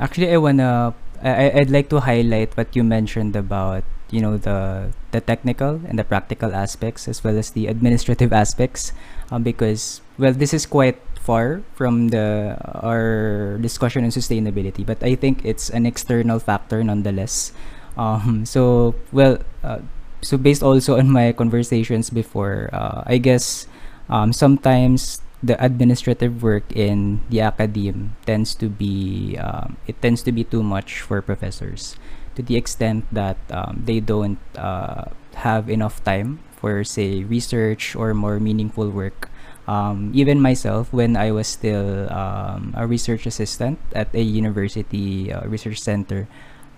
Actually, 0.00 0.32
I 0.32 0.38
wanna 0.38 0.94
I, 1.22 1.50
I'd 1.62 1.70
like 1.70 1.90
to 1.90 2.00
highlight 2.00 2.56
what 2.56 2.74
you 2.76 2.84
mentioned 2.84 3.34
about 3.34 3.82
you 4.10 4.20
know 4.22 4.38
the 4.38 4.88
the 5.10 5.20
technical 5.20 5.82
and 5.84 5.98
the 5.98 6.04
practical 6.04 6.54
aspects 6.54 7.08
as 7.08 7.22
well 7.22 7.36
as 7.36 7.50
the 7.52 7.66
administrative 7.66 8.32
aspects 8.44 8.92
um, 9.30 9.42
because 9.42 10.00
well 10.16 10.32
this 10.32 10.54
is 10.54 10.64
quite 10.64 10.96
far 11.20 11.60
from 11.74 12.08
the 12.08 12.56
our 12.80 13.58
discussion 13.60 14.04
on 14.04 14.08
sustainability 14.08 14.80
but 14.80 14.96
i 15.04 15.12
think 15.14 15.44
it's 15.44 15.68
an 15.68 15.84
external 15.84 16.38
factor 16.38 16.82
nonetheless. 16.82 17.52
Um, 17.98 18.46
so 18.46 18.94
well, 19.10 19.42
uh, 19.64 19.82
so 20.22 20.38
based 20.38 20.62
also 20.62 20.98
on 20.98 21.10
my 21.10 21.32
conversations 21.32 22.10
before, 22.10 22.70
uh, 22.72 23.02
I 23.04 23.18
guess 23.18 23.66
um, 24.08 24.32
sometimes 24.32 25.20
the 25.42 25.54
administrative 25.62 26.42
work 26.42 26.64
in 26.74 27.20
the 27.30 27.40
academe 27.40 28.16
tends 28.26 28.54
to 28.54 28.68
be 28.68 29.36
um, 29.38 29.76
it 29.86 30.00
tends 30.02 30.22
to 30.22 30.32
be 30.32 30.42
too 30.42 30.62
much 30.62 31.00
for 31.00 31.22
professors 31.22 31.96
to 32.34 32.42
the 32.42 32.56
extent 32.56 33.06
that 33.10 33.38
um, 33.50 33.82
they 33.84 34.00
don't 34.00 34.38
uh, 34.56 35.10
have 35.34 35.70
enough 35.70 36.02
time 36.04 36.38
for 36.58 36.82
say 36.82 37.22
research 37.22 37.94
or 37.94 38.14
more 38.14 38.38
meaningful 38.38 38.90
work. 38.90 39.30
Um, 39.66 40.10
even 40.14 40.40
myself, 40.40 40.92
when 40.92 41.14
I 41.14 41.30
was 41.30 41.46
still 41.46 42.10
um, 42.10 42.72
a 42.76 42.86
research 42.86 43.26
assistant 43.26 43.78
at 43.92 44.08
a 44.14 44.22
university 44.22 45.30
uh, 45.30 45.44
research 45.46 45.78
center, 45.78 46.26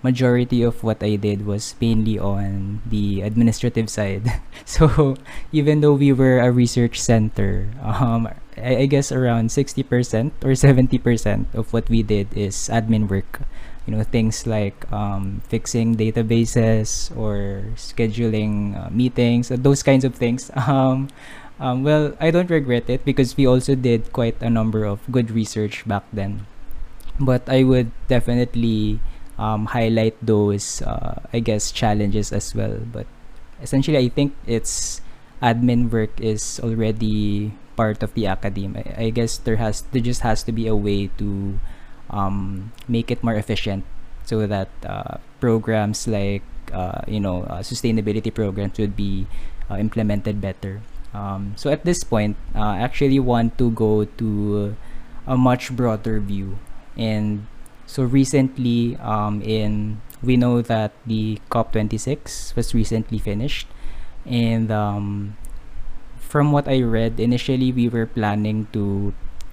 majority 0.03 0.61
of 0.61 0.83
what 0.83 1.01
I 1.01 1.15
did 1.15 1.45
was 1.45 1.73
mainly 1.79 2.19
on 2.19 2.81
the 2.85 3.21
administrative 3.21 3.89
side. 3.97 4.27
so 4.65 5.15
even 5.51 5.81
though 5.81 5.93
we 5.93 6.11
were 6.11 6.39
a 6.39 6.51
research 6.51 6.99
center, 6.99 7.69
um, 7.81 8.27
I, 8.57 8.83
I 8.83 8.85
guess 8.85 9.11
around 9.11 9.49
60% 9.49 10.31
or 10.43 10.51
70% 10.55 11.53
of 11.53 11.73
what 11.73 11.89
we 11.89 12.03
did 12.03 12.27
is 12.35 12.55
admin 12.71 13.09
work. 13.09 13.41
You 13.87 13.97
know 13.97 14.03
things 14.03 14.45
like 14.45 14.85
um, 14.93 15.41
fixing 15.49 15.97
databases 15.97 17.09
or 17.17 17.65
scheduling 17.75 18.77
uh, 18.77 18.89
meetings 18.93 19.49
uh, 19.49 19.57
those 19.57 19.81
kinds 19.81 20.05
of 20.05 20.15
things. 20.15 20.51
Um, 20.67 21.09
um, 21.59 21.83
well 21.83 22.13
i 22.19 22.31
don't 22.31 22.49
regret 22.49 22.89
it 22.89 23.05
because 23.05 23.37
we 23.37 23.45
also 23.45 23.75
did 23.75 24.11
quite 24.13 24.33
a 24.41 24.49
number 24.49 24.85
of 24.85 24.99
good 25.11 25.31
research 25.31 25.85
back 25.87 26.05
then. 26.13 26.45
But 27.19 27.49
i 27.49 27.63
would 27.63 27.91
definitely 28.07 28.99
um, 29.37 29.65
highlight 29.73 30.15
those 30.21 30.81
uh, 30.83 31.21
i 31.33 31.39
guess 31.39 31.71
challenges 31.71 32.31
as 32.31 32.53
well. 32.53 32.77
But 32.85 33.07
essentially 33.61 33.97
i 33.97 34.09
think 34.09 34.33
it's 34.45 35.01
admin 35.41 35.89
work 35.89 36.13
is 36.21 36.59
already 36.63 37.51
part 37.81 38.05
of 38.05 38.13
the 38.13 38.29
academe 38.29 38.77
I, 38.77 39.05
I 39.05 39.07
guess 39.09 39.41
there 39.41 39.57
has 39.57 39.81
there 39.89 40.05
just 40.05 40.21
has 40.21 40.45
to 40.45 40.53
be 40.53 40.69
a 40.69 40.77
way 40.77 41.09
to 41.17 41.57
um, 42.13 42.69
make 42.85 43.09
it 43.09 43.25
more 43.25 43.33
efficient 43.33 43.81
so 44.29 44.45
that 44.45 44.69
uh, 44.85 45.17
programs 45.41 46.05
like 46.05 46.45
uh, 46.69 47.01
you 47.09 47.19
know 47.19 47.49
uh, 47.49 47.65
sustainability 47.65 48.29
programs 48.29 48.77
would 48.77 48.95
be 48.95 49.25
uh, 49.65 49.81
implemented 49.81 50.39
better. 50.39 50.85
Um, 51.13 51.57
so 51.57 51.73
at 51.73 51.83
this 51.83 52.03
point 52.03 52.37
uh, 52.53 52.77
I 52.77 52.85
actually 52.85 53.19
want 53.19 53.57
to 53.57 53.71
go 53.71 54.05
to 54.05 54.75
a 55.25 55.35
much 55.35 55.73
broader 55.75 56.19
view. 56.19 56.59
And 56.95 57.47
so 57.87 58.03
recently 58.03 58.95
um, 59.01 59.41
in 59.41 60.01
we 60.21 60.37
know 60.37 60.61
that 60.61 60.93
the 61.05 61.41
COP26 61.49 62.55
was 62.55 62.73
recently 62.73 63.17
finished. 63.17 63.67
And 64.25 64.69
um, 64.71 65.35
from 66.31 66.55
what 66.55 66.63
I 66.71 66.79
read 66.79 67.19
initially 67.19 67.75
we 67.75 67.91
were 67.91 68.07
planning 68.07 68.71
to 68.71 69.11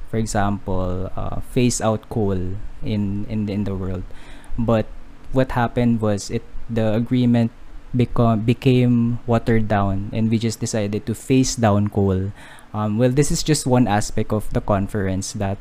for 0.08 0.16
example, 0.16 1.12
uh, 1.16 1.40
phase 1.52 1.80
out 1.80 2.08
coal 2.08 2.56
in, 2.82 3.26
in 3.28 3.48
in 3.48 3.64
the 3.64 3.76
world. 3.76 4.02
But 4.58 4.88
what 5.32 5.52
happened 5.52 6.00
was 6.00 6.32
it 6.32 6.42
the 6.68 6.96
agreement 6.96 7.52
become 7.94 8.44
became 8.44 9.20
watered 9.28 9.68
down, 9.68 10.10
and 10.12 10.32
we 10.32 10.40
just 10.40 10.60
decided 10.60 11.04
to 11.06 11.14
phase 11.14 11.56
down 11.56 11.88
coal. 11.92 12.32
Um, 12.72 12.98
well, 12.98 13.12
this 13.12 13.30
is 13.30 13.44
just 13.44 13.68
one 13.68 13.88
aspect 13.88 14.32
of 14.32 14.48
the 14.52 14.60
conference 14.60 15.32
that 15.36 15.56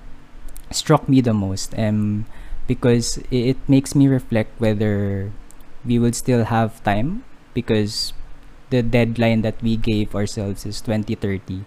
struck 0.71 1.07
me 1.07 1.21
the 1.21 1.35
most, 1.35 1.75
um, 1.77 2.25
because 2.67 3.19
it, 3.31 3.55
it 3.55 3.59
makes 3.67 3.95
me 3.95 4.07
reflect 4.07 4.51
whether 4.59 5.31
we 5.85 5.99
will 5.99 6.11
still 6.11 6.43
have 6.43 6.83
time 6.83 7.23
because 7.53 8.11
the 8.69 8.81
deadline 8.81 9.41
that 9.41 9.61
we 9.61 9.77
gave 9.77 10.15
ourselves 10.15 10.65
is 10.65 10.81
2030 10.81 11.63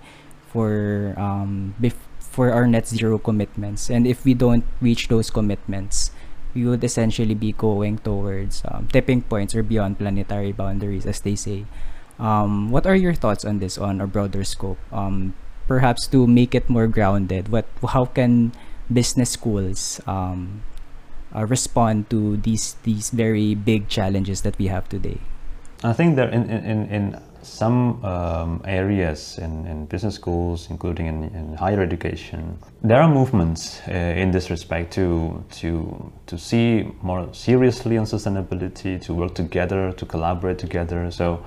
for 0.52 1.14
um 1.16 1.74
bef- 1.80 2.08
for 2.20 2.52
our 2.52 2.66
net 2.66 2.86
zero 2.86 3.18
commitments. 3.18 3.90
And 3.90 4.06
if 4.06 4.24
we 4.24 4.34
don't 4.34 4.64
reach 4.80 5.08
those 5.08 5.30
commitments, 5.30 6.10
we 6.54 6.64
would 6.64 6.82
essentially 6.82 7.34
be 7.34 7.52
going 7.52 7.98
towards 7.98 8.62
um, 8.66 8.88
tipping 8.92 9.22
points 9.22 9.54
or 9.54 9.62
beyond 9.62 9.98
planetary 9.98 10.52
boundaries, 10.52 11.06
as 11.06 11.20
they 11.20 11.34
say. 11.34 11.66
Um, 12.18 12.70
what 12.70 12.86
are 12.86 12.94
your 12.94 13.14
thoughts 13.14 13.44
on 13.44 13.58
this 13.58 13.78
on 13.78 14.00
a 14.00 14.06
broader 14.06 14.44
scope? 14.44 14.78
Um, 14.92 15.34
perhaps 15.66 16.06
to 16.08 16.26
make 16.26 16.54
it 16.54 16.68
more 16.68 16.86
grounded, 16.86 17.48
what 17.48 17.66
how 17.82 18.04
can 18.06 18.52
business 18.92 19.30
schools 19.30 20.00
um, 20.06 20.62
uh, 21.34 21.46
respond 21.46 22.10
to 22.10 22.36
these 22.36 22.76
these 22.82 23.10
very 23.10 23.54
big 23.54 23.88
challenges 23.88 24.42
that 24.42 24.58
we 24.58 24.68
have 24.68 24.88
today? 24.88 25.18
I 25.82 25.92
think 25.92 26.16
that 26.16 26.32
in 26.34 26.50
in, 26.50 26.86
in 26.88 27.20
some 27.42 28.04
um, 28.04 28.60
areas 28.64 29.38
in, 29.38 29.66
in, 29.66 29.86
business 29.86 30.14
schools, 30.14 30.68
including 30.70 31.06
in, 31.06 31.24
in, 31.34 31.54
higher 31.54 31.80
education, 31.80 32.58
there 32.82 33.00
are 33.00 33.08
movements 33.08 33.80
uh, 33.88 33.92
in 33.92 34.30
this 34.30 34.50
respect 34.50 34.92
to, 34.92 35.42
to, 35.50 36.12
to 36.26 36.38
see 36.38 36.90
more 37.02 37.32
seriously 37.32 37.96
on 37.96 38.04
sustainability, 38.04 39.00
to 39.00 39.14
work 39.14 39.34
together, 39.34 39.92
to 39.92 40.04
collaborate 40.04 40.58
together. 40.58 41.10
So, 41.10 41.44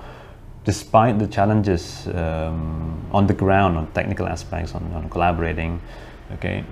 despite 0.64 1.18
the 1.18 1.26
challenges 1.26 2.08
um, 2.08 3.06
on 3.12 3.26
the 3.26 3.34
ground, 3.34 3.76
on 3.76 3.86
technical 3.92 4.26
aspects, 4.26 4.74
on, 4.74 4.82
on, 4.94 5.08
collaborating, 5.10 5.80
okay, 6.32 6.64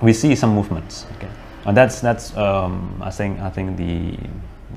we 0.00 0.12
see 0.12 0.34
some 0.34 0.54
movements. 0.54 1.04
Okay, 1.16 1.30
and 1.66 1.76
that's 1.76 2.00
that's 2.00 2.34
um, 2.36 3.02
I 3.02 3.10
think 3.10 3.38
I 3.40 3.50
think 3.50 3.76
the 3.76 4.16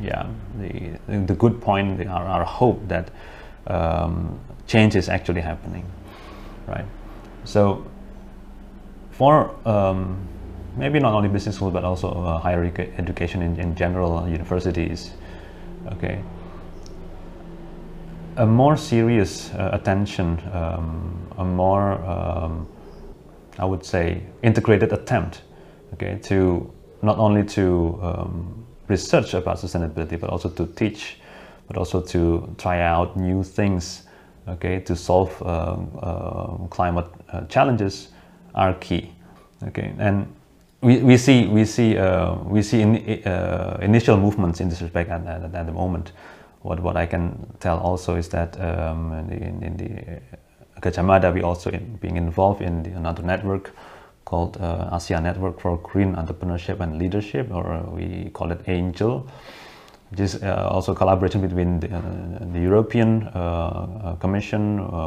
yeah 0.01 0.27
the 0.59 1.25
the 1.25 1.35
good 1.35 1.61
point, 1.61 2.07
our, 2.07 2.25
our 2.25 2.43
hope 2.43 2.87
that 2.87 3.09
um, 3.67 4.39
change 4.67 4.95
is 4.95 5.09
actually 5.09 5.41
happening, 5.41 5.85
right? 6.67 6.85
So 7.45 7.85
for 9.11 9.55
um, 9.67 10.27
maybe 10.75 10.99
not 10.99 11.13
only 11.13 11.29
business 11.29 11.55
schools 11.55 11.73
but 11.73 11.83
also 11.83 12.09
uh, 12.09 12.39
higher 12.39 12.63
education 12.97 13.41
in, 13.41 13.59
in 13.59 13.75
general, 13.75 14.17
uh, 14.17 14.27
universities, 14.27 15.11
okay, 15.91 16.21
a 18.37 18.45
more 18.45 18.75
serious 18.75 19.53
uh, 19.53 19.69
attention, 19.73 20.41
um, 20.51 21.27
a 21.37 21.45
more, 21.45 21.93
um, 22.03 22.67
I 23.59 23.65
would 23.65 23.85
say, 23.85 24.23
integrated 24.41 24.91
attempt, 24.91 25.43
okay, 25.93 26.17
to 26.23 26.71
not 27.01 27.19
only 27.19 27.43
to 27.43 27.99
um, 28.01 28.62
research 28.95 29.33
about 29.33 29.57
sustainability 29.57 30.17
but 30.19 30.29
also 30.29 30.49
to 30.49 30.65
teach 30.81 31.17
but 31.67 31.77
also 31.77 32.01
to 32.01 32.53
try 32.57 32.81
out 32.81 33.17
new 33.17 33.43
things, 33.43 34.03
okay, 34.47 34.79
to 34.79 34.95
solve 34.95 35.31
uh, 35.41 35.77
uh, 35.99 36.57
climate 36.69 37.07
uh, 37.31 37.45
challenges 37.45 38.09
are 38.53 38.73
key, 38.75 39.11
okay, 39.67 39.93
and 39.97 40.27
we, 40.81 40.97
we 40.97 41.17
see 41.17 41.47
we 41.47 41.65
see 41.65 41.97
uh, 41.97 42.35
we 42.45 42.61
see 42.61 42.81
in, 42.81 43.23
uh, 43.25 43.77
initial 43.81 44.17
movements 44.17 44.59
in 44.59 44.69
this 44.69 44.81
respect 44.81 45.09
at, 45.09 45.25
at, 45.25 45.55
at, 45.55 45.65
the 45.65 45.71
moment. 45.71 46.11
What 46.61 46.79
what 46.79 46.97
I 46.97 47.05
can 47.05 47.47
tell 47.59 47.79
also 47.79 48.15
is 48.15 48.29
that 48.29 48.59
um, 48.59 49.13
in, 49.31 49.63
in, 49.63 49.77
the 49.77 50.21
Gadjah 50.81 51.03
Mada 51.03 51.31
we 51.31 51.41
also 51.41 51.69
in, 51.71 51.97
being 52.01 52.17
involved 52.17 52.61
in 52.61 52.83
the, 52.83 52.91
another 52.91 53.23
network 53.23 53.73
called 54.33 54.57
uh, 54.57 54.97
ASEAN 54.97 55.21
Network 55.21 55.59
for 55.59 55.77
Green 55.77 56.15
Entrepreneurship 56.15 56.79
and 56.79 56.97
Leadership, 56.97 57.51
or 57.51 57.65
we 57.97 58.31
call 58.33 58.51
it 58.51 58.61
ANGEL. 58.65 59.27
This 60.11 60.41
uh, 60.41 60.67
also 60.71 60.95
collaboration 60.95 61.39
between 61.41 61.79
the, 61.79 61.89
uh, 61.95 62.01
the 62.51 62.59
European 62.59 63.09
uh, 63.27 64.15
Commission 64.19 64.63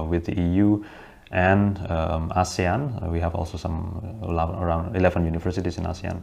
with 0.08 0.26
the 0.26 0.34
EU 0.40 0.84
and 1.32 1.78
um, 1.90 2.30
ASEAN. 2.36 3.10
we 3.10 3.18
have 3.18 3.34
also 3.34 3.58
some 3.58 3.76
around 4.62 4.94
11 4.94 5.24
universities 5.24 5.76
in 5.78 5.84
ASEAN, 5.86 6.20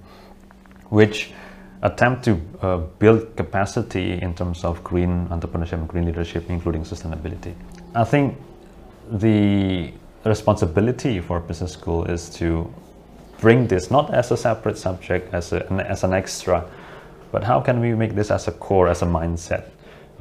which 0.89 1.33
attempt 1.81 2.23
to 2.23 2.31
uh, 2.61 2.77
build 2.99 3.35
capacity 3.35 4.21
in 4.21 4.33
terms 4.33 4.63
of 4.63 4.81
green 4.81 5.27
entrepreneurship 5.27 5.73
and 5.73 5.89
green 5.89 6.05
leadership, 6.05 6.49
including 6.49 6.83
sustainability. 6.83 7.53
I 7.95 8.05
think 8.05 8.37
the 9.11 9.91
responsibility 10.23 11.19
for 11.19 11.41
business 11.41 11.73
school 11.73 12.05
is 12.05 12.29
to 12.39 12.73
bring 13.43 13.67
this 13.67 13.91
not 13.91 14.13
as 14.13 14.31
a 14.31 14.37
separate 14.37 14.77
subject, 14.77 15.33
as, 15.33 15.51
a, 15.51 15.59
as 15.89 16.03
an 16.05 16.13
extra, 16.13 16.65
but 17.31 17.43
how 17.43 17.59
can 17.59 17.81
we 17.81 17.93
make 17.93 18.15
this 18.15 18.31
as 18.31 18.47
a 18.47 18.51
core, 18.51 18.87
as 18.87 19.01
a 19.01 19.05
mindset? 19.05 19.65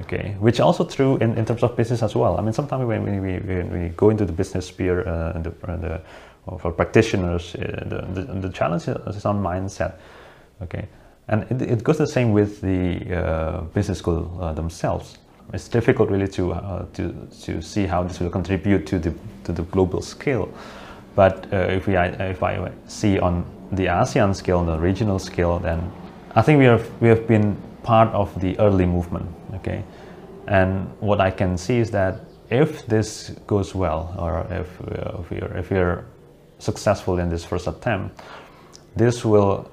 Okay, 0.01 0.35
which 0.41 0.59
also 0.59 0.85
true 0.85 1.17
in, 1.19 1.39
in 1.39 1.45
terms 1.45 1.63
of 1.63 1.77
business 1.77 2.03
as 2.03 2.17
well. 2.17 2.37
I 2.37 2.43
mean, 2.43 2.53
sometimes 2.53 2.85
when 2.85 3.05
we, 3.05 3.39
we, 3.79 3.89
go 3.91 4.11
into 4.11 4.25
the 4.25 4.33
business 4.33 4.67
sphere, 4.67 5.07
uh, 5.07 5.39
the, 5.39 5.51
the, 5.51 6.01
for 6.59 6.73
practitioners, 6.73 7.55
uh, 7.55 7.85
the, 7.87 8.23
the, 8.23 8.41
the, 8.41 8.49
challenge 8.49 8.89
is 8.89 9.25
on 9.25 9.41
mindset. 9.41 9.93
Okay, 10.63 10.89
and 11.29 11.45
it, 11.51 11.63
it 11.63 11.85
goes 11.85 11.99
the 11.99 12.07
same 12.07 12.33
with 12.33 12.61
the 12.61 13.15
uh, 13.15 13.61
business 13.75 13.99
school 13.99 14.37
uh, 14.41 14.53
themselves. 14.53 15.19
It's 15.53 15.69
difficult 15.69 16.11
really 16.11 16.29
to, 16.29 16.53
uh, 16.55 16.87
to, 16.95 17.15
to 17.43 17.63
see 17.63 17.87
how 17.87 18.03
this 18.03 18.19
will 18.19 18.31
contribute 18.31 18.87
to 18.87 18.99
the, 18.99 19.15
to 19.45 19.53
the 19.53 19.63
global 19.63 20.01
scale. 20.01 20.49
But 21.15 21.47
if, 21.53 21.87
we, 21.87 21.97
if 21.97 22.43
I 22.43 22.73
see 22.87 23.19
on 23.19 23.45
the 23.71 23.87
ASEAN 23.87 24.35
scale, 24.35 24.59
on 24.59 24.67
the 24.67 24.79
regional 24.79 25.19
scale, 25.19 25.59
then 25.59 25.91
I 26.35 26.43
think 26.43 26.59
we 26.59 26.65
have 26.65 26.89
we 27.01 27.09
have 27.09 27.27
been 27.27 27.57
part 27.83 28.09
of 28.15 28.39
the 28.41 28.59
early 28.59 28.87
movement. 28.87 29.29
Okay, 29.55 29.85
and 30.47 30.91
what 31.01 31.21
I 31.21 31.31
can 31.31 31.59
see 31.59 31.79
is 31.79 31.91
that 31.91 32.21
if 32.51 32.87
this 32.87 33.31
goes 33.47 33.75
well, 33.75 34.15
or 34.19 34.47
if 34.51 34.81
uh, 34.81 35.21
if 35.21 35.31
we're 35.31 35.59
if 35.59 35.71
we're 35.71 36.05
successful 36.59 37.19
in 37.19 37.29
this 37.29 37.45
first 37.45 37.67
attempt, 37.67 38.23
this 38.97 39.25
will 39.25 39.71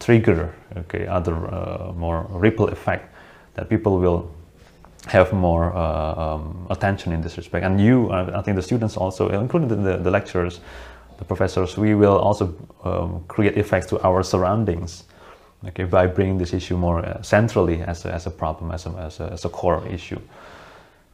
trigger 0.00 0.54
okay 0.76 1.06
other 1.06 1.34
uh, 1.54 1.92
more 1.92 2.26
ripple 2.30 2.68
effect 2.68 3.14
that 3.54 3.68
people 3.68 3.98
will 3.98 4.30
have 5.06 5.32
more 5.32 5.74
uh, 5.74 6.34
um, 6.34 6.66
attention 6.70 7.12
in 7.12 7.20
this 7.20 7.36
respect. 7.36 7.64
And 7.64 7.80
you, 7.80 8.10
uh, 8.10 8.32
I 8.34 8.42
think 8.42 8.56
the 8.56 8.62
students 8.62 8.96
also, 8.96 9.28
including 9.28 9.68
the, 9.82 9.98
the, 9.98 10.10
lecturers, 10.10 10.60
the 11.18 11.24
professors, 11.24 11.76
we 11.76 11.94
will 11.94 12.18
also 12.18 12.54
um, 12.84 13.24
create 13.28 13.56
effects 13.58 13.86
to 13.88 14.00
our 14.02 14.22
surroundings 14.22 15.04
okay, 15.68 15.84
by 15.84 16.06
bringing 16.06 16.38
this 16.38 16.52
issue 16.52 16.76
more 16.76 17.04
uh, 17.04 17.20
centrally 17.22 17.82
as 17.82 18.04
a, 18.06 18.12
as 18.12 18.26
a 18.26 18.30
problem, 18.30 18.70
as 18.70 18.86
a, 18.86 18.90
as, 18.90 19.20
a, 19.20 19.24
as 19.24 19.44
a 19.44 19.48
core 19.48 19.86
issue. 19.88 20.20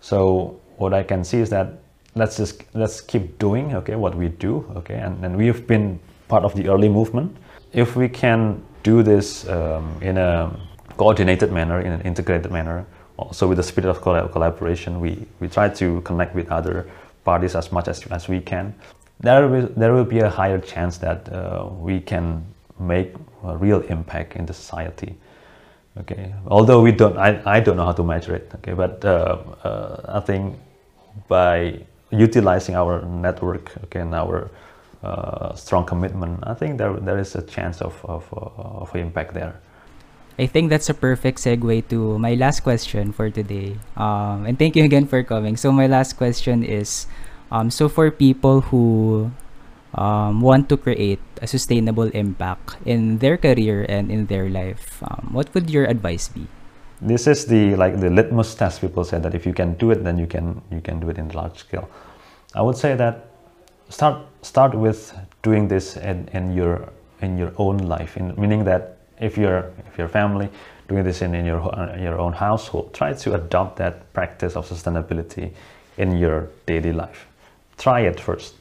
So 0.00 0.60
what 0.76 0.94
I 0.94 1.02
can 1.02 1.24
see 1.24 1.38
is 1.38 1.50
that 1.50 1.80
let's 2.14 2.36
just 2.36 2.62
let's 2.74 3.00
keep 3.00 3.38
doing 3.38 3.74
okay 3.74 3.94
what 3.94 4.14
we 4.16 4.28
do 4.28 4.66
okay 4.74 4.96
and, 4.96 5.24
and 5.24 5.36
we've 5.36 5.66
been 5.66 5.98
part 6.28 6.44
of 6.44 6.54
the 6.54 6.68
early 6.68 6.88
movement 6.88 7.36
if 7.72 7.94
we 7.94 8.08
can 8.08 8.60
do 8.82 9.02
this 9.02 9.48
um, 9.48 9.96
in 10.02 10.18
a 10.18 10.50
coordinated 10.96 11.52
manner 11.52 11.80
in 11.80 11.92
an 11.92 12.00
integrated 12.02 12.50
manner 12.50 12.84
also 13.20 13.48
with 13.48 13.58
the 13.58 13.62
spirit 13.62 13.90
of 13.90 14.00
collaboration 14.32 15.00
we 15.00 15.26
we 15.40 15.48
try 15.48 15.68
to 15.68 16.00
connect 16.02 16.34
with 16.34 16.50
other 16.50 16.86
parties 17.24 17.54
as 17.54 17.70
much 17.72 17.88
as, 17.88 18.06
as 18.06 18.28
we 18.28 18.40
can. 18.40 18.74
There 19.20 19.48
will 19.48 19.68
there 19.76 19.92
will 19.92 20.04
be 20.16 20.20
a 20.20 20.30
higher 20.30 20.58
chance 20.58 20.98
that 20.98 21.28
uh, 21.32 21.68
we 21.86 22.00
can 22.00 22.44
make 22.78 23.14
a 23.44 23.56
real 23.56 23.80
impact 23.82 24.36
in 24.36 24.46
the 24.46 24.54
society 24.54 25.14
okay? 25.98 26.34
Although 26.46 26.82
we 26.82 26.92
don't 26.92 27.16
i, 27.18 27.40
I 27.44 27.60
don't 27.60 27.76
know 27.76 27.84
how 27.84 27.92
to 27.92 28.04
measure 28.04 28.34
it 28.34 28.50
okay? 28.56 28.72
But 28.72 29.04
uh, 29.04 29.38
uh, 29.64 30.18
i 30.18 30.20
think 30.20 30.56
by 31.28 31.80
utilizing 32.10 32.74
our 32.74 33.02
network 33.02 33.72
okay, 33.84 34.00
and 34.00 34.14
our 34.14 34.50
uh, 35.02 35.54
strong 35.54 35.84
commitment, 35.86 36.40
I 36.42 36.54
think 36.54 36.78
there 36.78 36.92
there 36.94 37.18
is 37.18 37.34
a 37.34 37.42
chance 37.42 37.80
of 37.80 37.94
of, 38.04 38.24
uh, 38.32 38.82
of 38.82 38.94
impact 38.96 39.34
there. 39.34 39.60
I 40.38 40.46
think 40.46 40.70
that's 40.70 40.88
a 40.88 40.94
perfect 40.94 41.38
segue 41.38 41.88
to 41.88 42.18
my 42.18 42.34
last 42.34 42.60
question 42.60 43.12
for 43.12 43.30
today. 43.30 43.76
Um, 43.96 44.46
and 44.46 44.58
thank 44.58 44.76
you 44.76 44.84
again 44.88 45.06
for 45.06 45.22
coming. 45.22 45.56
So 45.56 45.72
my 45.72 45.86
last 45.86 46.16
question 46.16 46.62
is, 46.62 47.06
um, 47.50 47.70
so 47.70 47.88
for 47.88 48.10
people 48.10 48.60
who 48.72 49.30
um, 49.94 50.40
want 50.40 50.68
to 50.68 50.76
create 50.76 51.20
a 51.42 51.46
sustainable 51.46 52.08
impact 52.14 52.76
in 52.86 53.18
their 53.18 53.36
career 53.36 53.84
and 53.88 54.10
in 54.10 54.26
their 54.26 54.48
life, 54.48 55.02
um, 55.02 55.30
what 55.32 55.52
would 55.54 55.68
your 55.68 55.84
advice 55.84 56.28
be? 56.28 56.46
this 57.00 57.26
is 57.26 57.46
the 57.46 57.74
like 57.76 57.98
the 57.98 58.10
litmus 58.10 58.54
test 58.54 58.80
people 58.80 59.04
say 59.04 59.18
that 59.18 59.34
if 59.34 59.46
you 59.46 59.54
can 59.54 59.74
do 59.74 59.90
it 59.90 60.04
then 60.04 60.18
you 60.18 60.26
can 60.26 60.60
you 60.70 60.80
can 60.80 61.00
do 61.00 61.08
it 61.08 61.16
in 61.16 61.28
large 61.30 61.58
scale 61.58 61.88
i 62.54 62.60
would 62.60 62.76
say 62.76 62.94
that 62.94 63.26
start 63.88 64.26
start 64.42 64.74
with 64.74 65.16
doing 65.42 65.68
this 65.68 65.96
in, 65.96 66.28
in 66.32 66.52
your 66.52 66.92
in 67.22 67.38
your 67.38 67.52
own 67.56 67.78
life 67.78 68.16
in 68.16 68.34
meaning 68.36 68.64
that 68.64 68.98
if 69.20 69.36
you're 69.36 69.70
if 69.86 69.98
your 69.98 70.08
family 70.08 70.48
doing 70.88 71.04
this 71.04 71.22
in, 71.22 71.34
in 71.34 71.44
your 71.44 71.60
in 71.94 72.02
your 72.02 72.18
own 72.18 72.32
household 72.32 72.92
try 72.92 73.12
to 73.12 73.34
adopt 73.34 73.76
that 73.76 74.12
practice 74.12 74.56
of 74.56 74.68
sustainability 74.68 75.50
in 75.98 76.16
your 76.16 76.48
daily 76.66 76.92
life 76.92 77.26
try 77.78 78.00
it 78.00 78.18
first 78.18 78.54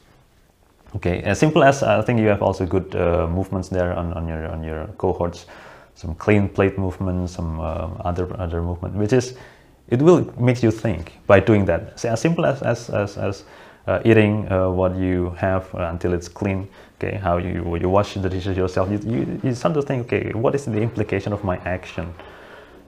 okay 0.94 1.22
as 1.22 1.38
simple 1.38 1.64
as 1.64 1.82
i 1.82 2.02
think 2.02 2.20
you 2.20 2.28
have 2.28 2.42
also 2.42 2.66
good 2.66 2.94
uh, 2.94 3.26
movements 3.26 3.68
there 3.68 3.94
on, 3.94 4.12
on 4.12 4.28
your 4.28 4.48
on 4.48 4.62
your 4.62 4.86
cohorts 4.98 5.46
some 6.00 6.14
clean 6.14 6.48
plate 6.48 6.78
movement, 6.78 7.28
some 7.28 7.60
uh, 7.60 7.88
other 8.04 8.26
other 8.40 8.62
movement, 8.62 8.94
which 8.94 9.12
is 9.12 9.34
it 9.88 10.00
will 10.00 10.24
make 10.38 10.62
you 10.62 10.70
think 10.70 11.12
by 11.26 11.40
doing 11.40 11.66
that. 11.66 12.04
As 12.04 12.20
simple 12.20 12.46
as 12.46 12.62
as 12.62 12.88
as, 12.90 13.18
as 13.18 13.44
uh, 13.86 14.00
eating 14.04 14.50
uh, 14.50 14.70
what 14.70 14.96
you 14.96 15.30
have 15.36 15.68
until 15.74 16.14
it's 16.14 16.28
clean. 16.28 16.68
Okay, 17.02 17.16
how 17.16 17.38
you 17.38 17.76
you 17.76 17.88
wash 17.88 18.14
the 18.14 18.28
dishes 18.28 18.58
yourself. 18.58 18.90
You, 18.90 18.98
you, 19.06 19.40
you 19.42 19.54
start 19.54 19.72
to 19.74 19.82
think, 19.82 20.06
okay, 20.06 20.32
what 20.34 20.54
is 20.54 20.66
the 20.66 20.80
implication 20.82 21.32
of 21.32 21.42
my 21.42 21.56
action? 21.64 22.12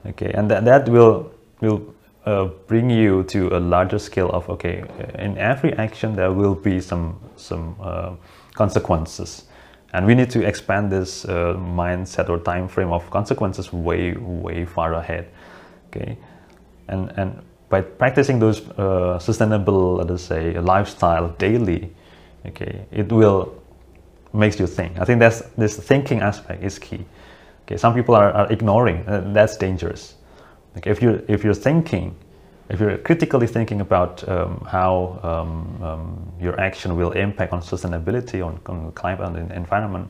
Okay, 0.04 0.32
and 0.34 0.50
that 0.50 0.64
that 0.66 0.88
will 0.88 1.32
will 1.60 1.94
uh, 2.26 2.44
bring 2.66 2.90
you 2.90 3.22
to 3.24 3.56
a 3.56 3.60
larger 3.60 3.98
scale 3.98 4.28
of 4.30 4.50
okay, 4.50 4.84
in 5.18 5.38
every 5.38 5.72
action 5.74 6.14
there 6.14 6.30
will 6.30 6.54
be 6.54 6.78
some 6.80 7.18
some 7.36 7.74
uh, 7.80 8.10
consequences 8.54 9.44
and 9.92 10.06
we 10.06 10.14
need 10.14 10.30
to 10.30 10.46
expand 10.46 10.90
this 10.90 11.24
uh, 11.24 11.54
mindset 11.56 12.28
or 12.28 12.38
time 12.38 12.68
frame 12.68 12.92
of 12.92 13.08
consequences 13.10 13.72
way 13.72 14.12
way 14.14 14.64
far 14.64 14.94
ahead 14.94 15.28
okay 15.88 16.16
and 16.88 17.12
and 17.16 17.42
by 17.68 17.80
practicing 17.80 18.38
those 18.38 18.68
uh, 18.78 19.18
sustainable 19.18 19.96
let 19.96 20.10
us 20.10 20.22
say 20.22 20.58
lifestyle 20.58 21.28
daily 21.38 21.90
okay 22.46 22.84
it 22.90 23.10
will 23.12 23.61
makes 24.32 24.58
you 24.58 24.66
think 24.66 24.98
i 24.98 25.04
think 25.04 25.18
that's 25.20 25.42
this 25.56 25.76
thinking 25.76 26.20
aspect 26.20 26.62
is 26.62 26.78
key 26.78 27.04
okay 27.64 27.76
some 27.76 27.94
people 27.94 28.14
are, 28.14 28.32
are 28.32 28.50
ignoring 28.52 29.06
uh, 29.06 29.20
that's 29.32 29.56
dangerous 29.56 30.14
like 30.74 30.86
if 30.86 31.02
you 31.02 31.24
if 31.28 31.44
you're 31.44 31.54
thinking 31.54 32.14
if 32.72 32.80
you're 32.80 32.96
critically 32.98 33.46
thinking 33.46 33.82
about 33.82 34.26
um, 34.28 34.66
how 34.66 35.20
um, 35.22 35.82
um, 35.82 36.32
your 36.40 36.58
action 36.58 36.96
will 36.96 37.12
impact 37.12 37.52
on 37.52 37.60
sustainability, 37.60 38.44
on, 38.44 38.58
on 38.66 38.92
climate 38.92 39.36
and 39.36 39.52
environment, 39.52 40.08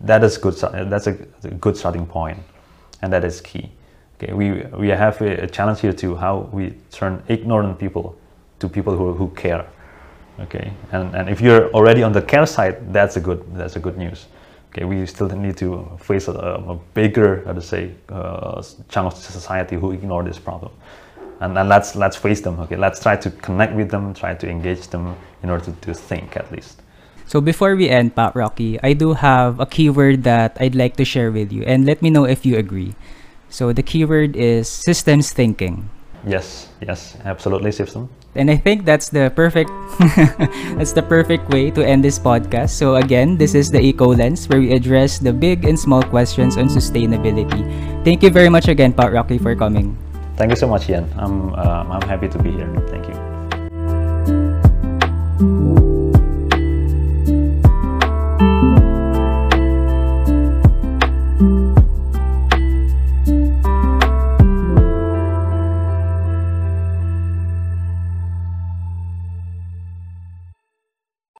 that 0.00 0.24
is 0.24 0.36
good. 0.36 0.54
That's 0.54 1.06
a, 1.06 1.16
a, 1.44 1.50
good 1.50 1.76
starting 1.76 2.06
point, 2.06 2.38
and 3.02 3.12
that 3.12 3.24
is 3.24 3.40
key. 3.40 3.70
Okay, 4.16 4.32
we 4.32 4.62
we 4.76 4.88
have 4.88 5.20
a, 5.20 5.42
a, 5.42 5.46
challenge 5.46 5.80
here 5.80 5.92
to 5.92 6.16
how 6.16 6.50
we 6.52 6.74
turn 6.90 7.22
ignorant 7.28 7.78
people 7.78 8.16
to 8.58 8.68
people 8.68 8.96
who, 8.96 9.12
who 9.14 9.28
care. 9.28 9.64
Okay, 10.40 10.72
and 10.92 11.14
and 11.14 11.28
if 11.28 11.40
you're 11.40 11.70
already 11.70 12.02
on 12.02 12.12
the 12.12 12.22
care 12.22 12.46
side, 12.46 12.92
that's 12.92 13.16
a 13.16 13.20
good 13.20 13.44
that's 13.54 13.76
a 13.76 13.80
good 13.80 13.98
news. 13.98 14.26
Okay, 14.72 14.84
we 14.84 15.04
still 15.04 15.28
need 15.28 15.58
to 15.58 15.84
face 16.00 16.28
a, 16.28 16.32
a 16.32 16.74
bigger, 16.94 17.42
let's 17.44 17.66
say, 17.66 17.92
uh, 18.08 18.62
chunk 18.88 19.12
of 19.12 19.18
society 19.18 19.76
who 19.76 19.92
ignore 19.92 20.24
this 20.24 20.38
problem. 20.38 20.72
And, 21.40 21.58
and 21.58 21.68
let's 21.68 21.94
let's 21.94 22.16
face 22.16 22.40
them 22.40 22.58
okay? 22.60 22.76
Let's 22.76 23.02
try 23.02 23.16
to 23.16 23.30
connect 23.30 23.74
with 23.74 23.90
them 23.90 24.14
try 24.14 24.32
to 24.34 24.48
engage 24.48 24.88
them 24.88 25.14
in 25.42 25.50
order 25.50 25.64
to, 25.66 25.72
to 25.72 25.92
think 25.92 26.36
at 26.36 26.50
least. 26.50 26.80
So 27.26 27.40
before 27.40 27.76
we 27.76 27.90
end 27.90 28.14
Pak 28.14 28.34
Rocky 28.34 28.78
i 28.82 28.92
do 28.92 29.12
have 29.12 29.60
a 29.60 29.66
keyword 29.66 30.22
that 30.24 30.56
i'd 30.60 30.74
like 30.74 30.96
to 30.96 31.04
share 31.04 31.32
with 31.32 31.52
you 31.52 31.64
and 31.64 31.84
let 31.84 32.00
me 32.00 32.08
know 32.08 32.24
if 32.24 32.46
you 32.46 32.56
agree. 32.56 32.94
So 33.50 33.72
the 33.74 33.82
keyword 33.82 34.36
is 34.36 34.68
systems 34.68 35.32
thinking 35.32 35.90
yes 36.26 36.68
yes 36.80 37.16
absolutely 37.24 37.72
system 37.72 38.08
and 38.34 38.50
i 38.50 38.56
think 38.56 38.84
that's 38.84 39.10
the 39.10 39.30
perfect 39.34 39.70
that's 40.78 40.92
the 40.92 41.02
perfect 41.02 41.48
way 41.50 41.70
to 41.70 41.84
end 41.84 42.04
this 42.04 42.18
podcast 42.18 42.70
so 42.70 42.96
again 42.96 43.36
this 43.36 43.54
is 43.54 43.70
the 43.70 43.78
EcoLens 43.78 44.48
where 44.48 44.60
we 44.60 44.72
address 44.72 45.18
the 45.18 45.32
big 45.32 45.64
and 45.64 45.78
small 45.78 46.02
questions 46.02 46.56
on 46.56 46.70
sustainability 46.70 47.60
thank 48.04 48.22
you 48.22 48.30
very 48.30 48.48
much 48.48 48.68
again 48.68 48.92
Pak 48.92 49.12
Rocky 49.12 49.36
for 49.36 49.54
coming 49.56 49.98
Thank 50.36 50.50
you 50.50 50.56
so 50.56 50.66
much, 50.66 50.88
Ian. 50.88 51.12
I'm, 51.16 51.54
uh, 51.54 51.84
I'm 51.88 52.08
happy 52.08 52.28
to 52.28 52.38
be 52.38 52.50
here. 52.50 52.68
Thank 52.88 53.08
you. 53.08 53.14